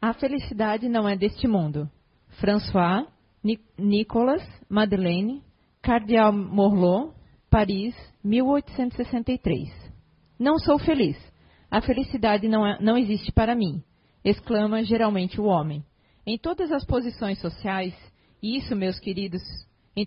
A 0.00 0.14
felicidade 0.14 0.88
não 0.88 1.06
é 1.06 1.14
deste 1.14 1.46
mundo. 1.46 1.90
François, 2.40 3.06
Ni 3.44 3.60
Nicolas, 3.76 4.42
Madeleine, 4.66 5.42
Cardeal 5.82 6.32
Morlot, 6.32 7.14
Paris, 7.50 7.94
1863. 8.24 9.68
Não 10.38 10.58
sou 10.58 10.78
feliz. 10.78 11.18
A 11.70 11.82
felicidade 11.82 12.48
não, 12.48 12.66
é, 12.66 12.80
não 12.80 12.96
existe 12.96 13.30
para 13.30 13.54
mim, 13.54 13.82
exclama 14.24 14.82
geralmente 14.82 15.38
o 15.38 15.44
homem. 15.44 15.84
Em 16.26 16.38
todas 16.38 16.72
as 16.72 16.84
posições 16.84 17.38
sociais, 17.38 17.94
isso, 18.42 18.74
meus 18.74 18.98
queridos, 18.98 19.42
em, 19.94 20.06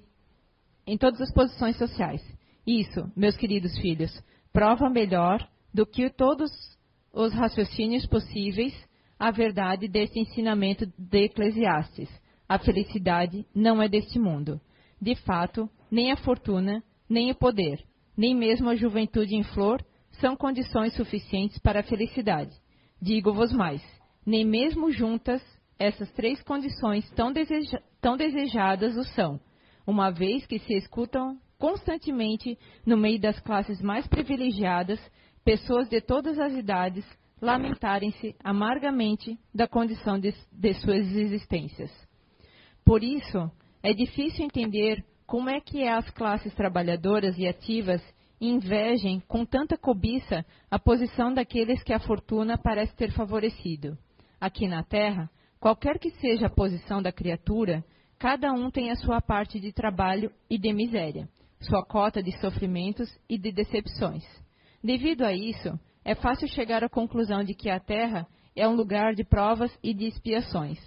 em 0.88 0.98
todas 0.98 1.22
as 1.22 1.32
posições 1.32 1.78
sociais, 1.78 2.22
isso, 2.66 3.12
meus 3.16 3.38
queridos 3.38 3.78
filhos, 3.78 4.12
prova 4.52 4.90
melhor 4.90 5.48
do 5.72 5.86
que 5.86 6.10
todos 6.10 6.52
os 7.14 7.32
raciocínios 7.34 8.08
possíveis 8.08 8.74
a 9.24 9.32
verdade 9.32 9.88
deste 9.88 10.20
ensinamento 10.20 10.86
de 10.98 11.24
Eclesiastes. 11.24 12.10
A 12.48 12.60
felicidade 12.60 13.48
não 13.56 13.82
é 13.82 13.88
deste 13.88 14.20
mundo. 14.20 14.60
De 15.02 15.16
fato, 15.16 15.70
nem 15.90 16.12
a 16.12 16.18
fortuna, 16.18 16.84
nem 17.10 17.32
o 17.32 17.36
poder, 17.36 17.82
nem 18.18 18.36
mesmo 18.36 18.68
a 18.70 18.76
juventude 18.76 19.34
em 19.34 19.44
flor 19.44 19.82
são 20.20 20.36
condições 20.36 20.94
suficientes 20.96 21.58
para 21.60 21.80
a 21.80 21.84
felicidade. 21.84 22.52
Digo-vos 23.02 23.54
mais, 23.54 23.82
nem 24.26 24.44
mesmo 24.44 24.92
juntas 24.92 25.42
essas 25.80 26.12
três 26.12 26.44
condições 26.44 27.10
tão, 27.12 27.32
deseja 27.32 27.82
tão 28.02 28.18
desejadas 28.18 28.98
o 28.98 29.06
são, 29.06 29.40
uma 29.88 30.12
vez 30.12 30.46
que 30.46 30.60
se 30.60 30.74
escutam 30.74 31.40
constantemente 31.58 32.60
no 32.86 32.98
meio 32.98 33.22
das 33.22 33.40
classes 33.40 33.82
mais 33.82 34.06
privilegiadas 34.06 35.00
pessoas 35.46 35.88
de 35.88 36.02
todas 36.02 36.38
as 36.38 36.52
idades 36.52 37.06
lamentarem-se 37.44 38.34
amargamente 38.42 39.38
da 39.54 39.68
condição 39.68 40.18
de, 40.18 40.34
de 40.50 40.74
suas 40.76 41.14
existências. 41.14 41.92
Por 42.86 43.04
isso, 43.04 43.52
é 43.84 43.94
difícil 43.94 44.46
entender 44.46 45.04
como 45.28 45.50
é 45.50 45.60
que 45.60 45.86
as 45.86 46.10
classes 46.12 46.54
trabalhadoras 46.56 47.38
e 47.38 47.46
ativas 47.46 48.02
invejem 48.40 49.22
com 49.28 49.46
tanta 49.46 49.78
cobiça 49.78 50.46
a 50.72 50.80
posição 50.80 51.34
daqueles 51.34 51.84
que 51.84 51.92
a 51.92 52.00
fortuna 52.00 52.58
parece 52.58 52.96
ter 52.96 53.12
favorecido. 53.12 53.98
Aqui 54.40 54.66
na 54.66 54.82
Terra, 54.82 55.30
qualquer 55.60 56.00
que 56.00 56.12
seja 56.12 56.48
a 56.48 56.50
posição 56.50 57.02
da 57.02 57.12
criatura, 57.12 57.84
cada 58.18 58.54
um 58.54 58.72
tem 58.72 58.90
a 58.90 58.96
sua 58.96 59.22
parte 59.22 59.60
de 59.60 59.74
trabalho 59.74 60.32
e 60.50 60.58
de 60.58 60.72
miséria, 60.72 61.28
sua 61.60 61.86
cota 61.86 62.24
de 62.24 62.32
sofrimentos 62.40 63.10
e 63.30 63.38
de 63.38 63.52
decepções. 63.52 64.24
Devido 64.82 65.24
a 65.24 65.34
isso, 65.34 65.78
é 66.06 66.16
fácil 66.16 66.48
chegar 66.48 66.84
à 66.84 66.90
conclusão 66.90 67.44
de 67.44 67.54
que 67.54 67.70
a 67.70 67.80
Terra 67.80 68.28
é 68.56 68.68
um 68.68 68.76
lugar 68.76 69.14
de 69.14 69.24
provas 69.24 69.72
e 69.82 69.94
de 69.94 70.06
expiações. 70.06 70.80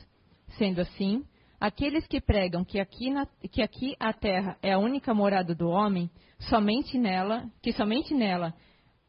Sendo 0.58 0.80
assim, 0.80 1.24
aqueles 1.60 2.06
que 2.06 2.20
pregam 2.20 2.64
que 2.64 2.78
aqui, 2.78 3.10
na, 3.10 3.26
que 3.50 3.62
aqui 3.62 3.96
a 3.98 4.12
Terra 4.12 4.56
é 4.62 4.72
a 4.72 4.78
única 4.78 5.12
morada 5.14 5.54
do 5.54 5.68
homem, 5.68 6.10
somente 6.38 6.98
nela, 6.98 7.50
que 7.62 7.72
somente 7.72 8.14
nela 8.14 8.54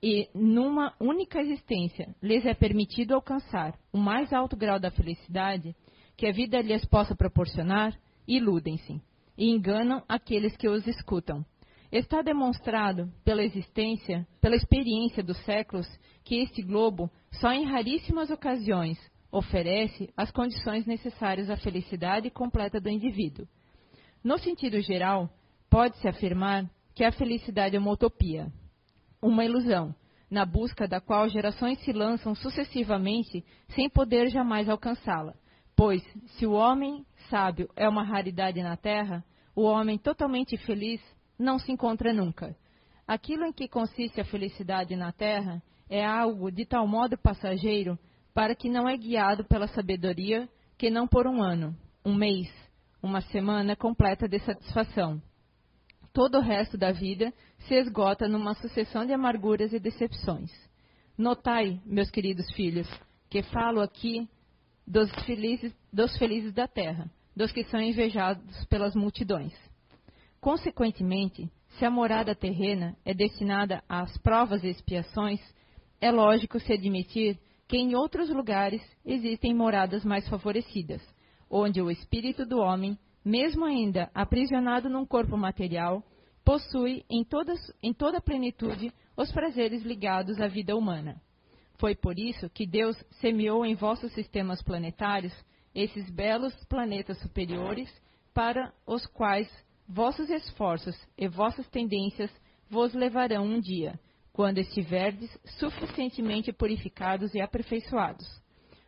e 0.02 0.30
numa 0.34 0.94
única 1.00 1.42
existência 1.42 2.16
lhes 2.22 2.46
é 2.46 2.54
permitido 2.54 3.16
alcançar 3.16 3.74
o 3.92 3.98
mais 3.98 4.32
alto 4.32 4.56
grau 4.56 4.80
da 4.80 4.92
felicidade 4.92 5.76
que 6.16 6.28
a 6.28 6.32
vida 6.32 6.62
lhes 6.62 6.86
possa 6.86 7.16
proporcionar, 7.16 7.98
iludem-se 8.28 9.02
e 9.38 9.50
enganam 9.50 10.04
aqueles 10.08 10.56
que 10.58 10.68
os 10.68 10.86
escutam. 10.88 11.46
Está 11.92 12.22
demonstrado 12.22 13.12
pela 13.24 13.44
existência, 13.44 14.28
pela 14.42 14.56
experiência 14.56 15.24
dos 15.24 15.38
séculos, 15.46 15.88
que 16.24 16.42
este 16.42 16.62
globo, 16.62 17.10
só 17.32 17.52
em 17.52 17.66
raríssimas 17.66 18.30
ocasiões, 18.30 18.98
oferece 19.32 20.10
as 20.16 20.30
condições 20.32 20.86
necessárias 20.86 21.50
à 21.50 21.56
felicidade 21.56 22.30
completa 22.30 22.80
do 22.80 22.90
indivíduo. 22.90 23.48
No 24.24 24.38
sentido 24.38 24.82
geral, 24.82 25.30
pode-se 25.70 26.08
afirmar 26.08 26.70
que 26.94 27.04
a 27.04 27.12
felicidade 27.12 27.76
é 27.76 27.80
uma 27.80 27.92
utopia, 27.92 28.52
uma 29.22 29.46
ilusão, 29.46 29.96
na 30.30 30.46
busca 30.46 30.88
da 30.88 31.00
qual 31.00 31.30
gerações 31.30 31.80
se 31.86 31.94
lançam 31.94 32.36
sucessivamente 32.36 33.46
sem 33.70 33.90
poder 33.90 34.30
jamais 34.30 34.68
alcançá-la. 34.68 35.34
Pois, 35.76 36.04
se 36.32 36.46
o 36.46 36.52
homem 36.52 37.06
sábio 37.30 37.70
é 37.76 37.88
uma 37.88 38.04
raridade 38.04 38.62
na 38.62 38.76
Terra, 38.76 39.24
o 39.56 39.64
homem 39.64 39.98
totalmente 39.98 40.58
feliz 40.58 41.02
não 41.38 41.60
se 41.60 41.72
encontra 41.72 42.14
nunca. 42.14 42.56
Aquilo 43.08 43.46
em 43.46 43.54
que 43.54 43.68
consiste 43.68 44.20
a 44.20 44.26
felicidade 44.26 44.96
na 44.96 45.12
terra 45.12 45.62
é 45.90 46.06
algo 46.06 46.52
de 46.52 46.66
tal 46.66 46.88
modo 46.88 47.18
passageiro 47.18 47.98
para 48.34 48.54
que 48.54 48.70
não 48.70 48.88
é 48.88 48.96
guiado 48.98 49.44
pela 49.46 49.68
sabedoria 49.68 50.48
que 50.78 50.90
não 50.90 51.08
por 51.08 51.26
um 51.26 51.42
ano, 51.42 51.76
um 52.06 52.14
mês, 52.14 52.52
uma 53.02 53.22
semana 53.22 53.76
completa 53.76 54.28
de 54.28 54.40
satisfação. 54.40 55.22
Todo 56.14 56.38
o 56.38 56.42
resto 56.42 56.78
da 56.78 56.92
vida 56.92 57.34
se 57.68 57.76
esgota 57.76 58.28
numa 58.28 58.54
sucessão 58.56 59.06
de 59.06 59.14
amarguras 59.14 59.74
e 59.74 59.80
decepções. 59.80 60.52
Notai, 61.18 61.82
meus 61.86 62.12
queridos 62.12 62.52
filhos, 62.52 62.88
que 63.30 63.42
falo 63.44 63.82
aqui 63.82 64.28
dos 64.86 65.10
felizes, 65.26 65.74
dos 65.92 66.16
felizes 66.18 66.54
da 66.54 66.68
terra, 66.68 67.10
dos 67.36 67.52
que 67.52 67.64
são 67.66 67.82
invejados 67.82 68.66
pelas 68.66 68.96
multidões. 68.96 69.54
Consequentemente, 70.40 71.50
se 71.78 71.86
a 71.86 71.92
morada 71.92 72.36
terrena 72.36 72.96
é 73.06 73.14
destinada 73.14 73.84
às 73.88 74.18
provas 74.20 74.64
e 74.64 74.70
expiações, 74.70 75.40
é 76.00 76.12
lógico 76.12 76.60
se 76.60 76.74
admitir 76.74 77.40
que 77.68 77.78
em 77.78 77.96
outros 77.96 78.30
lugares 78.30 78.82
existem 79.06 79.54
moradas 79.54 80.06
mais 80.06 80.28
favorecidas, 80.30 81.02
onde 81.50 81.82
o 81.82 81.92
espírito 81.92 82.46
do 82.46 82.60
homem, 82.60 82.98
mesmo 83.24 83.66
ainda 83.66 84.10
aprisionado 84.14 84.90
num 84.90 85.06
corpo 85.06 85.38
material, 85.38 86.04
possui 86.46 87.04
em, 87.10 87.26
todas, 87.26 87.60
em 87.84 87.94
toda 87.94 88.20
a 88.20 88.22
plenitude 88.22 88.94
os 89.18 89.32
prazeres 89.32 89.84
ligados 89.84 90.40
à 90.40 90.48
vida 90.48 90.76
humana. 90.76 91.22
Foi 91.78 91.94
por 91.94 92.18
isso 92.18 92.50
que 92.50 92.66
Deus 92.66 92.96
semeou 93.20 93.66
em 93.66 93.76
vossos 93.76 94.12
sistemas 94.14 94.62
planetários 94.64 95.34
esses 95.76 96.10
belos 96.10 96.56
planetas 96.66 97.20
superiores 97.20 97.92
para 98.34 98.74
os 98.86 99.06
quais 99.08 99.48
Vossos 99.88 100.30
esforços 100.30 100.96
e 101.18 101.30
vossas 101.30 101.66
tendências 101.70 102.30
vos 102.70 102.94
levarão 102.94 103.46
um 103.46 103.60
dia, 103.62 103.98
quando 104.34 104.58
estiverdes 104.58 105.30
suficientemente 105.58 106.52
purificados 106.52 107.34
e 107.34 107.40
aperfeiçoados. 107.40 108.28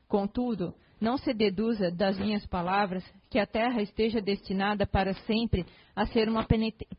Contudo, 0.09 0.75
não 0.99 1.17
se 1.17 1.33
deduza 1.33 1.89
das 1.89 2.19
minhas 2.19 2.45
palavras 2.47 3.03
que 3.29 3.39
a 3.39 3.47
terra 3.47 3.81
esteja 3.81 4.19
destinada 4.19 4.85
para 4.85 5.13
sempre 5.25 5.65
a 5.95 6.05
ser 6.05 6.27
uma 6.27 6.45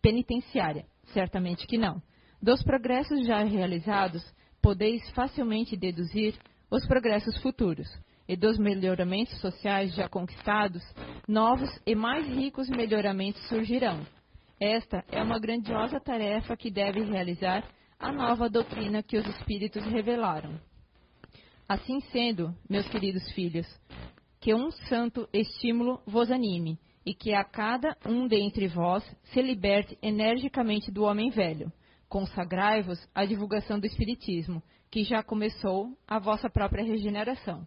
penitenciária. 0.00 0.86
Certamente 1.12 1.66
que 1.66 1.76
não. 1.76 2.00
Dos 2.40 2.62
progressos 2.62 3.26
já 3.26 3.44
realizados, 3.44 4.24
podeis 4.62 5.06
facilmente 5.10 5.76
deduzir 5.76 6.34
os 6.70 6.86
progressos 6.86 7.36
futuros 7.42 7.86
e 8.30 8.36
dos 8.36 8.56
melhoramentos 8.58 9.40
sociais 9.40 9.92
já 9.92 10.08
conquistados, 10.08 10.84
novos 11.26 11.68
e 11.84 11.96
mais 11.96 12.24
ricos 12.28 12.68
melhoramentos 12.68 13.44
surgirão. 13.48 14.06
Esta 14.60 15.04
é 15.10 15.20
uma 15.20 15.40
grandiosa 15.40 15.98
tarefa 15.98 16.56
que 16.56 16.70
deve 16.70 17.02
realizar 17.02 17.68
a 17.98 18.12
nova 18.12 18.48
doutrina 18.48 19.02
que 19.02 19.16
os 19.16 19.26
Espíritos 19.26 19.84
revelaram. 19.84 20.60
Assim 21.68 21.98
sendo, 22.12 22.54
meus 22.68 22.88
queridos 22.88 23.28
filhos, 23.32 23.66
que 24.40 24.54
um 24.54 24.70
santo 24.70 25.28
estímulo 25.32 26.00
vos 26.06 26.30
anime 26.30 26.78
e 27.04 27.12
que 27.12 27.34
a 27.34 27.42
cada 27.42 27.96
um 28.06 28.28
dentre 28.28 28.68
vós 28.68 29.02
se 29.24 29.42
liberte 29.42 29.98
energicamente 30.00 30.88
do 30.92 31.02
homem 31.02 31.30
velho. 31.30 31.72
Consagrai-vos 32.08 33.04
à 33.12 33.24
divulgação 33.24 33.80
do 33.80 33.86
Espiritismo, 33.86 34.62
que 34.88 35.02
já 35.02 35.20
começou 35.20 35.98
a 36.06 36.20
vossa 36.20 36.48
própria 36.48 36.84
regeneração. 36.84 37.66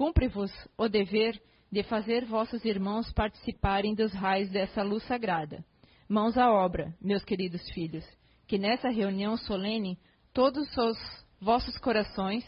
Cumpre-vos 0.00 0.50
o 0.78 0.88
dever 0.88 1.38
de 1.70 1.82
fazer 1.82 2.24
vossos 2.24 2.64
irmãos 2.64 3.12
participarem 3.12 3.94
dos 3.94 4.14
raios 4.14 4.48
dessa 4.48 4.82
luz 4.82 5.02
sagrada. 5.02 5.62
Mãos 6.08 6.38
à 6.38 6.50
obra, 6.50 6.94
meus 6.98 7.22
queridos 7.22 7.60
filhos, 7.72 8.02
que 8.48 8.56
nessa 8.56 8.88
reunião 8.88 9.36
solene 9.36 9.98
todos 10.32 10.74
os 10.74 11.26
vossos 11.38 11.76
corações 11.76 12.42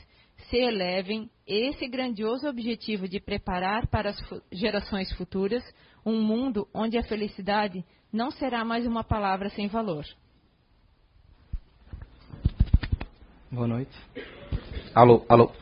se 0.49 0.57
elevem 0.57 1.31
esse 1.47 1.87
grandioso 1.89 2.49
objetivo 2.49 3.07
de 3.07 3.21
preparar 3.21 3.87
para 3.87 4.09
as 4.09 4.43
gerações 4.51 5.13
futuras 5.13 5.63
um 6.07 6.23
mundo 6.23 6.67
onde 6.73 6.97
a 6.97 7.03
felicidade 7.03 7.85
não 8.11 8.31
será 8.31 8.65
mais 8.65 8.87
uma 8.87 9.05
palavra 9.05 9.51
sem 9.51 9.69
valor. 9.69 10.07
Boa 13.51 13.67
noite. 13.67 13.93
Alô, 14.95 15.27
alô. 15.29 15.62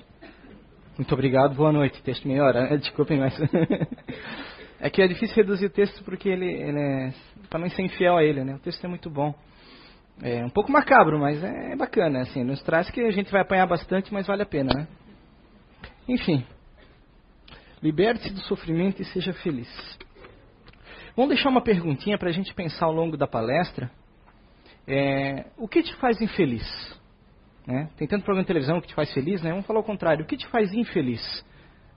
Muito 1.01 1.15
obrigado, 1.15 1.55
boa 1.55 1.73
noite. 1.73 2.03
Texto 2.03 2.29
melhor, 2.29 2.53
né? 2.53 2.77
desculpem, 2.77 3.19
mas. 3.19 3.35
é 4.79 4.91
que 4.91 5.01
é 5.01 5.09
difícil 5.09 5.35
reduzir 5.35 5.65
o 5.65 5.71
texto 5.71 6.05
porque 6.05 6.29
ele, 6.29 6.45
ele 6.45 6.79
é. 6.79 7.69
ser 7.71 7.83
infiel 7.83 8.19
a 8.19 8.23
ele, 8.23 8.45
né? 8.45 8.57
O 8.57 8.59
texto 8.59 8.85
é 8.85 8.87
muito 8.87 9.09
bom. 9.09 9.35
É 10.23 10.45
um 10.45 10.51
pouco 10.51 10.71
macabro, 10.71 11.19
mas 11.19 11.43
é 11.43 11.75
bacana, 11.75 12.21
assim. 12.21 12.45
Nos 12.45 12.63
traz 12.65 12.91
que 12.91 13.01
a 13.01 13.11
gente 13.11 13.33
vai 13.33 13.41
apanhar 13.41 13.67
bastante, 13.67 14.13
mas 14.13 14.27
vale 14.27 14.43
a 14.43 14.47
pena, 14.47 14.75
né? 14.75 14.89
Enfim. 16.07 16.45
Liberte-se 17.83 18.35
do 18.35 18.43
sofrimento 18.43 19.01
e 19.01 19.05
seja 19.07 19.33
feliz. 19.33 19.99
Vamos 21.17 21.31
deixar 21.35 21.49
uma 21.49 21.63
perguntinha 21.63 22.19
para 22.19 22.29
a 22.29 22.33
gente 22.33 22.53
pensar 22.53 22.85
ao 22.85 22.93
longo 22.93 23.17
da 23.17 23.27
palestra. 23.27 23.91
É, 24.87 25.47
o 25.57 25.67
que 25.67 25.83
te 25.83 25.95
faz 25.97 26.21
infeliz? 26.21 27.00
Né? 27.67 27.89
Tem 27.97 28.09
tanto 28.09 28.25
programa 28.25 28.43
de 28.43 28.49
televisão 28.49 28.81
que 28.81 28.89
te 28.89 28.95
faz 28.95 29.13
feliz, 29.13 29.43
né? 29.43 29.51
Vamos 29.51 29.67
falar 29.67 29.81
o 29.81 29.85
contrário. 29.85 30.25
O 30.25 30.27
que 30.27 30.37
te 30.37 30.47
faz 30.49 30.73
infeliz? 30.73 31.45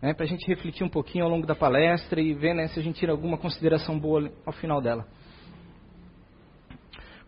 Né? 0.02 0.14
Para 0.14 0.26
a 0.26 0.28
gente 0.28 0.46
refletir 0.48 0.84
um 0.84 0.90
pouquinho 0.90 1.24
ao 1.24 1.32
longo 1.32 1.48
da 1.48 1.56
palestra 1.56 2.22
e 2.22 2.34
ver 2.34 2.54
né, 2.54 2.68
se 2.68 2.80
a 2.80 2.84
gente 2.84 3.00
tira 3.00 3.12
alguma 3.12 3.38
consideração 3.38 3.98
boa 3.98 4.32
ao 4.46 4.54
final 4.54 4.82
dela. 4.82 5.08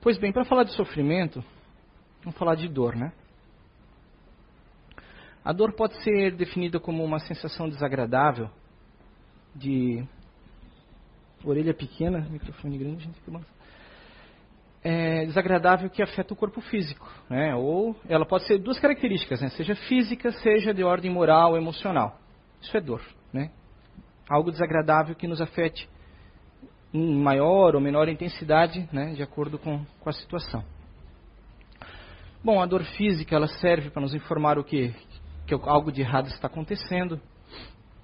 Pois 0.02 0.18
bem, 0.18 0.32
para 0.32 0.46
falar 0.46 0.64
de 0.64 0.74
sofrimento, 0.74 1.44
vamos 2.24 2.38
falar 2.38 2.56
de 2.56 2.68
dor, 2.68 2.96
né? 2.96 3.12
A 5.44 5.54
dor 5.54 5.74
pode 5.74 5.96
ser 6.04 6.36
definida 6.36 6.80
como 6.80 7.04
uma 7.04 7.20
sensação 7.20 7.70
desagradável 7.70 8.50
de 9.56 10.04
orelha 11.44 11.74
pequena, 11.74 12.28
microfone 12.30 12.78
grande, 12.78 13.04
gente, 13.04 13.22
que 13.22 13.32
é, 14.88 15.26
desagradável 15.26 15.90
que 15.90 16.04
afeta 16.04 16.32
o 16.32 16.38
corpo 16.38 16.62
físico, 16.62 17.10
né? 17.28 17.56
Ou 17.56 17.96
ela 18.08 18.24
pode 18.24 18.46
ser 18.46 18.60
duas 18.60 18.80
características, 18.80 19.42
né? 19.42 19.50
Seja 19.50 19.74
física, 19.74 20.32
seja 20.32 20.76
de 20.76 20.84
ordem 20.84 21.10
moral, 21.10 21.58
emocional. 21.58 22.20
Isso 22.62 22.78
é 22.78 22.80
dor, 22.80 23.02
né? 23.34 23.50
Algo 24.30 24.52
desagradável 24.52 25.16
que 25.16 25.28
nos 25.28 25.42
afete 25.42 25.90
em 26.94 27.16
maior 27.16 27.74
ou 27.74 27.82
menor 27.82 28.08
intensidade, 28.08 28.88
né? 28.94 29.14
De 29.14 29.24
acordo 29.24 29.58
com, 29.58 29.84
com 30.00 30.10
a 30.10 30.14
situação. 30.14 30.64
Bom, 32.44 32.62
a 32.62 32.66
dor 32.68 32.84
física 32.84 33.36
ela 33.36 33.48
serve 33.48 33.90
para 33.90 34.04
nos 34.04 34.14
informar 34.14 34.60
o 34.60 34.64
que 34.64 34.94
que 35.48 35.54
algo 35.54 35.92
de 35.92 36.02
errado 36.02 36.28
está 36.28 36.48
acontecendo, 36.48 37.22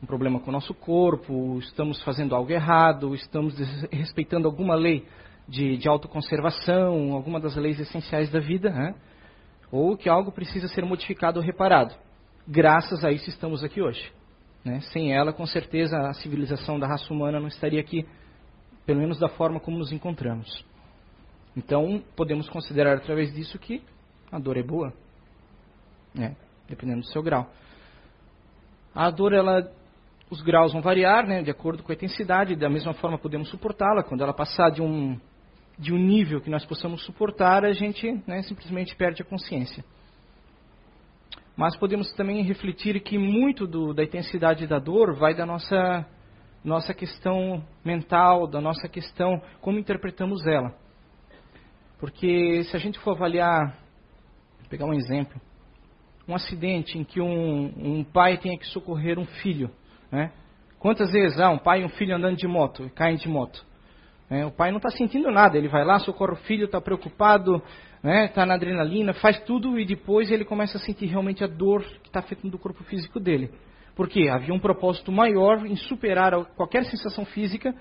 um 0.02 0.06
problema 0.06 0.40
com 0.40 0.50
o 0.50 0.54
nosso 0.54 0.76
corpo, 0.76 1.58
estamos 1.58 2.04
fazendo 2.04 2.36
algo 2.36 2.52
errado, 2.52 3.16
estamos 3.16 3.56
respeitando 3.92 4.48
alguma 4.48 4.76
lei 4.76 5.08
de, 5.52 5.78
de 5.78 5.88
autoconservação, 5.88 7.14
alguma 7.14 7.40
das 7.40 7.56
leis 7.58 7.80
essenciais 7.80 8.32
da 8.32 8.40
vida, 8.40 8.70
né? 8.70 8.96
ou 9.70 9.98
que 9.98 10.10
algo 10.10 10.32
precisa 10.32 10.68
ser 10.70 10.86
modificado 10.86 11.40
ou 11.40 11.46
reparado. 11.46 11.94
Graças 12.48 13.04
a 13.04 13.12
isso 13.12 13.30
estamos 13.30 13.64
aqui 13.64 13.82
hoje. 13.82 14.12
Né? 14.64 14.80
Sem 14.94 15.14
ela, 15.14 15.34
com 15.34 15.46
certeza, 15.46 15.98
a 15.98 16.14
civilização 16.14 16.80
da 16.80 16.88
raça 16.88 17.14
humana 17.14 17.40
não 17.40 17.48
estaria 17.48 17.82
aqui, 17.82 18.08
pelo 18.86 19.02
menos 19.02 19.20
da 19.20 19.28
forma 19.28 19.60
como 19.60 19.78
nos 19.78 19.92
encontramos. 19.92 20.66
Então, 21.56 22.02
podemos 22.16 22.50
considerar 22.50 22.98
através 22.98 23.34
disso 23.34 23.60
que 23.60 23.84
a 24.32 24.40
dor 24.40 24.56
é 24.56 24.64
boa. 24.64 24.94
Né? 26.16 26.36
dependendo 26.72 27.02
do 27.02 27.08
seu 27.08 27.22
grau. 27.22 27.50
A 28.96 29.10
dor, 29.10 29.34
ela, 29.34 29.70
os 30.30 30.42
graus 30.42 30.72
vão 30.72 30.82
variar, 30.82 31.28
né, 31.28 31.42
de 31.44 31.52
acordo 31.52 31.84
com 31.84 31.92
a 31.92 31.96
intensidade, 31.96 32.56
da 32.56 32.70
mesma 32.70 32.94
forma 32.94 33.18
podemos 33.18 33.50
suportá-la. 33.50 34.04
Quando 34.04 34.24
ela 34.24 34.34
passar 34.34 34.70
de 34.70 34.82
um, 34.82 35.20
de 35.78 35.94
um 35.94 35.98
nível 35.98 36.42
que 36.42 36.50
nós 36.50 36.66
possamos 36.66 37.04
suportar, 37.06 37.66
a 37.66 37.74
gente 37.74 38.22
né, 38.28 38.42
simplesmente 38.44 38.96
perde 38.96 39.22
a 39.22 39.26
consciência. 39.26 39.84
Mas 41.56 41.76
podemos 41.76 42.12
também 42.14 42.42
refletir 42.44 43.00
que 43.02 43.18
muito 43.18 43.68
do, 43.68 43.94
da 43.94 44.04
intensidade 44.04 44.66
da 44.68 44.80
dor 44.80 45.14
vai 45.16 45.34
da 45.34 45.46
nossa, 45.46 46.06
nossa 46.64 46.94
questão 46.94 47.64
mental, 47.84 48.48
da 48.48 48.62
nossa 48.62 48.88
questão 48.88 49.42
como 49.60 49.80
interpretamos 49.80 50.46
ela. 50.48 50.74
Porque 52.00 52.64
se 52.64 52.76
a 52.76 52.80
gente 52.80 52.98
for 53.00 53.12
avaliar, 53.12 53.78
vou 54.60 54.70
pegar 54.70 54.86
um 54.86 54.94
exemplo, 54.94 55.40
um 56.28 56.34
acidente 56.34 56.98
em 56.98 57.04
que 57.04 57.22
um, 57.22 58.00
um 58.00 58.04
pai 58.04 58.38
tenha 58.38 58.58
que 58.58 58.66
socorrer 58.68 59.20
um 59.20 59.26
filho. 59.26 59.70
Né? 60.12 60.32
Quantas 60.80 61.12
vezes 61.12 61.40
ah, 61.40 61.50
um 61.50 61.60
pai 61.60 61.82
e 61.82 61.86
um 61.86 61.90
filho 61.90 62.16
andando 62.16 62.38
de 62.38 62.48
moto, 62.48 62.90
caem 62.96 63.18
de 63.18 63.28
moto? 63.28 63.64
É, 64.32 64.46
o 64.46 64.52
pai 64.52 64.72
não 64.72 64.78
está 64.78 64.90
sentindo 64.90 65.30
nada, 65.30 65.58
ele 65.58 65.68
vai 65.68 65.84
lá, 65.84 66.00
socorre 66.00 66.32
o 66.32 66.38
filho, 66.38 66.64
está 66.64 66.80
preocupado, 66.80 67.58
está 67.58 68.02
né, 68.02 68.28
tá 68.30 68.46
na 68.46 68.54
adrenalina, 68.54 69.14
faz 69.14 69.38
tudo 69.42 69.78
e 69.78 69.86
depois 69.86 70.32
ele 70.32 70.46
começa 70.46 70.78
a 70.78 70.80
sentir 70.80 71.08
realmente 71.08 71.44
a 71.44 71.48
dor 71.48 71.84
que 72.02 72.08
está 72.08 72.20
afetando 72.20 72.56
o 72.56 72.60
corpo 72.60 72.82
físico 72.86 73.20
dele. 73.20 73.52
Porque 73.94 74.30
havia 74.30 74.54
um 74.54 74.60
propósito 74.60 75.12
maior 75.12 75.66
em 75.66 75.76
superar 75.76 76.46
qualquer 76.56 76.86
sensação 76.86 77.26
física, 77.26 77.76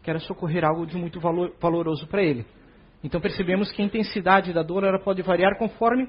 que 0.00 0.08
era 0.08 0.20
socorrer 0.20 0.64
algo 0.64 0.86
de 0.86 0.96
muito 0.96 1.18
valor, 1.18 1.52
valoroso 1.60 2.06
para 2.06 2.22
ele. 2.22 2.46
Então 3.02 3.20
percebemos 3.20 3.72
que 3.72 3.82
a 3.82 3.84
intensidade 3.84 4.52
da 4.52 4.62
dor 4.62 4.84
ela 4.84 5.00
pode 5.00 5.20
variar 5.22 5.58
conforme 5.58 6.08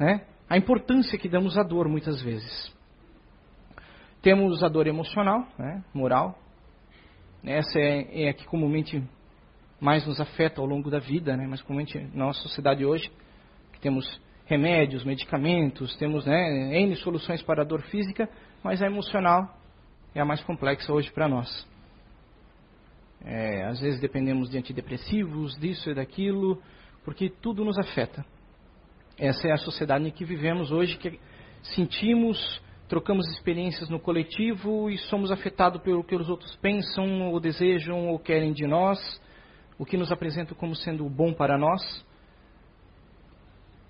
né, 0.00 0.26
a 0.50 0.58
importância 0.58 1.16
que 1.16 1.28
damos 1.28 1.56
à 1.56 1.62
dor 1.62 1.88
muitas 1.88 2.20
vezes. 2.20 2.74
Temos 4.20 4.64
a 4.64 4.68
dor 4.68 4.88
emocional, 4.88 5.46
né, 5.56 5.80
moral. 5.94 6.36
Essa 7.44 7.78
é, 7.78 8.24
é 8.24 8.28
a 8.30 8.34
que 8.34 8.44
comumente 8.44 9.00
mais 9.80 10.06
nos 10.06 10.20
afeta 10.20 10.60
ao 10.60 10.66
longo 10.66 10.90
da 10.90 10.98
vida, 10.98 11.36
né, 11.36 11.46
mas 11.46 11.62
comumente 11.62 11.98
na 12.12 12.26
nossa 12.26 12.42
sociedade 12.42 12.84
hoje, 12.84 13.10
que 13.72 13.80
temos 13.80 14.20
remédios, 14.46 15.04
medicamentos, 15.04 15.94
temos 15.96 16.24
né, 16.26 16.80
N 16.80 16.96
soluções 16.96 17.42
para 17.42 17.62
a 17.62 17.64
dor 17.64 17.82
física, 17.82 18.28
mas 18.62 18.82
a 18.82 18.86
emocional 18.86 19.56
é 20.14 20.20
a 20.20 20.24
mais 20.24 20.42
complexa 20.42 20.92
hoje 20.92 21.10
para 21.12 21.28
nós. 21.28 21.66
É, 23.24 23.64
às 23.64 23.80
vezes 23.80 24.00
dependemos 24.00 24.48
de 24.48 24.58
antidepressivos, 24.58 25.56
disso 25.58 25.90
e 25.90 25.94
daquilo, 25.94 26.62
porque 27.04 27.28
tudo 27.28 27.64
nos 27.64 27.78
afeta. 27.78 28.24
Essa 29.18 29.48
é 29.48 29.52
a 29.52 29.56
sociedade 29.56 30.06
em 30.06 30.10
que 30.10 30.24
vivemos 30.24 30.70
hoje, 30.70 30.96
que 30.96 31.18
sentimos, 31.62 32.62
trocamos 32.88 33.28
experiências 33.32 33.88
no 33.88 33.98
coletivo 34.00 34.88
e 34.88 34.96
somos 34.96 35.30
afetados 35.30 35.82
pelo 35.82 36.04
que 36.04 36.14
os 36.14 36.28
outros 36.28 36.56
pensam, 36.56 37.30
ou 37.30 37.40
desejam, 37.40 38.08
ou 38.08 38.18
querem 38.18 38.52
de 38.52 38.66
nós, 38.66 38.98
o 39.78 39.86
que 39.86 39.96
nos 39.96 40.10
apresenta 40.10 40.54
como 40.54 40.74
sendo 40.74 41.08
bom 41.08 41.32
para 41.32 41.56
nós. 41.56 42.04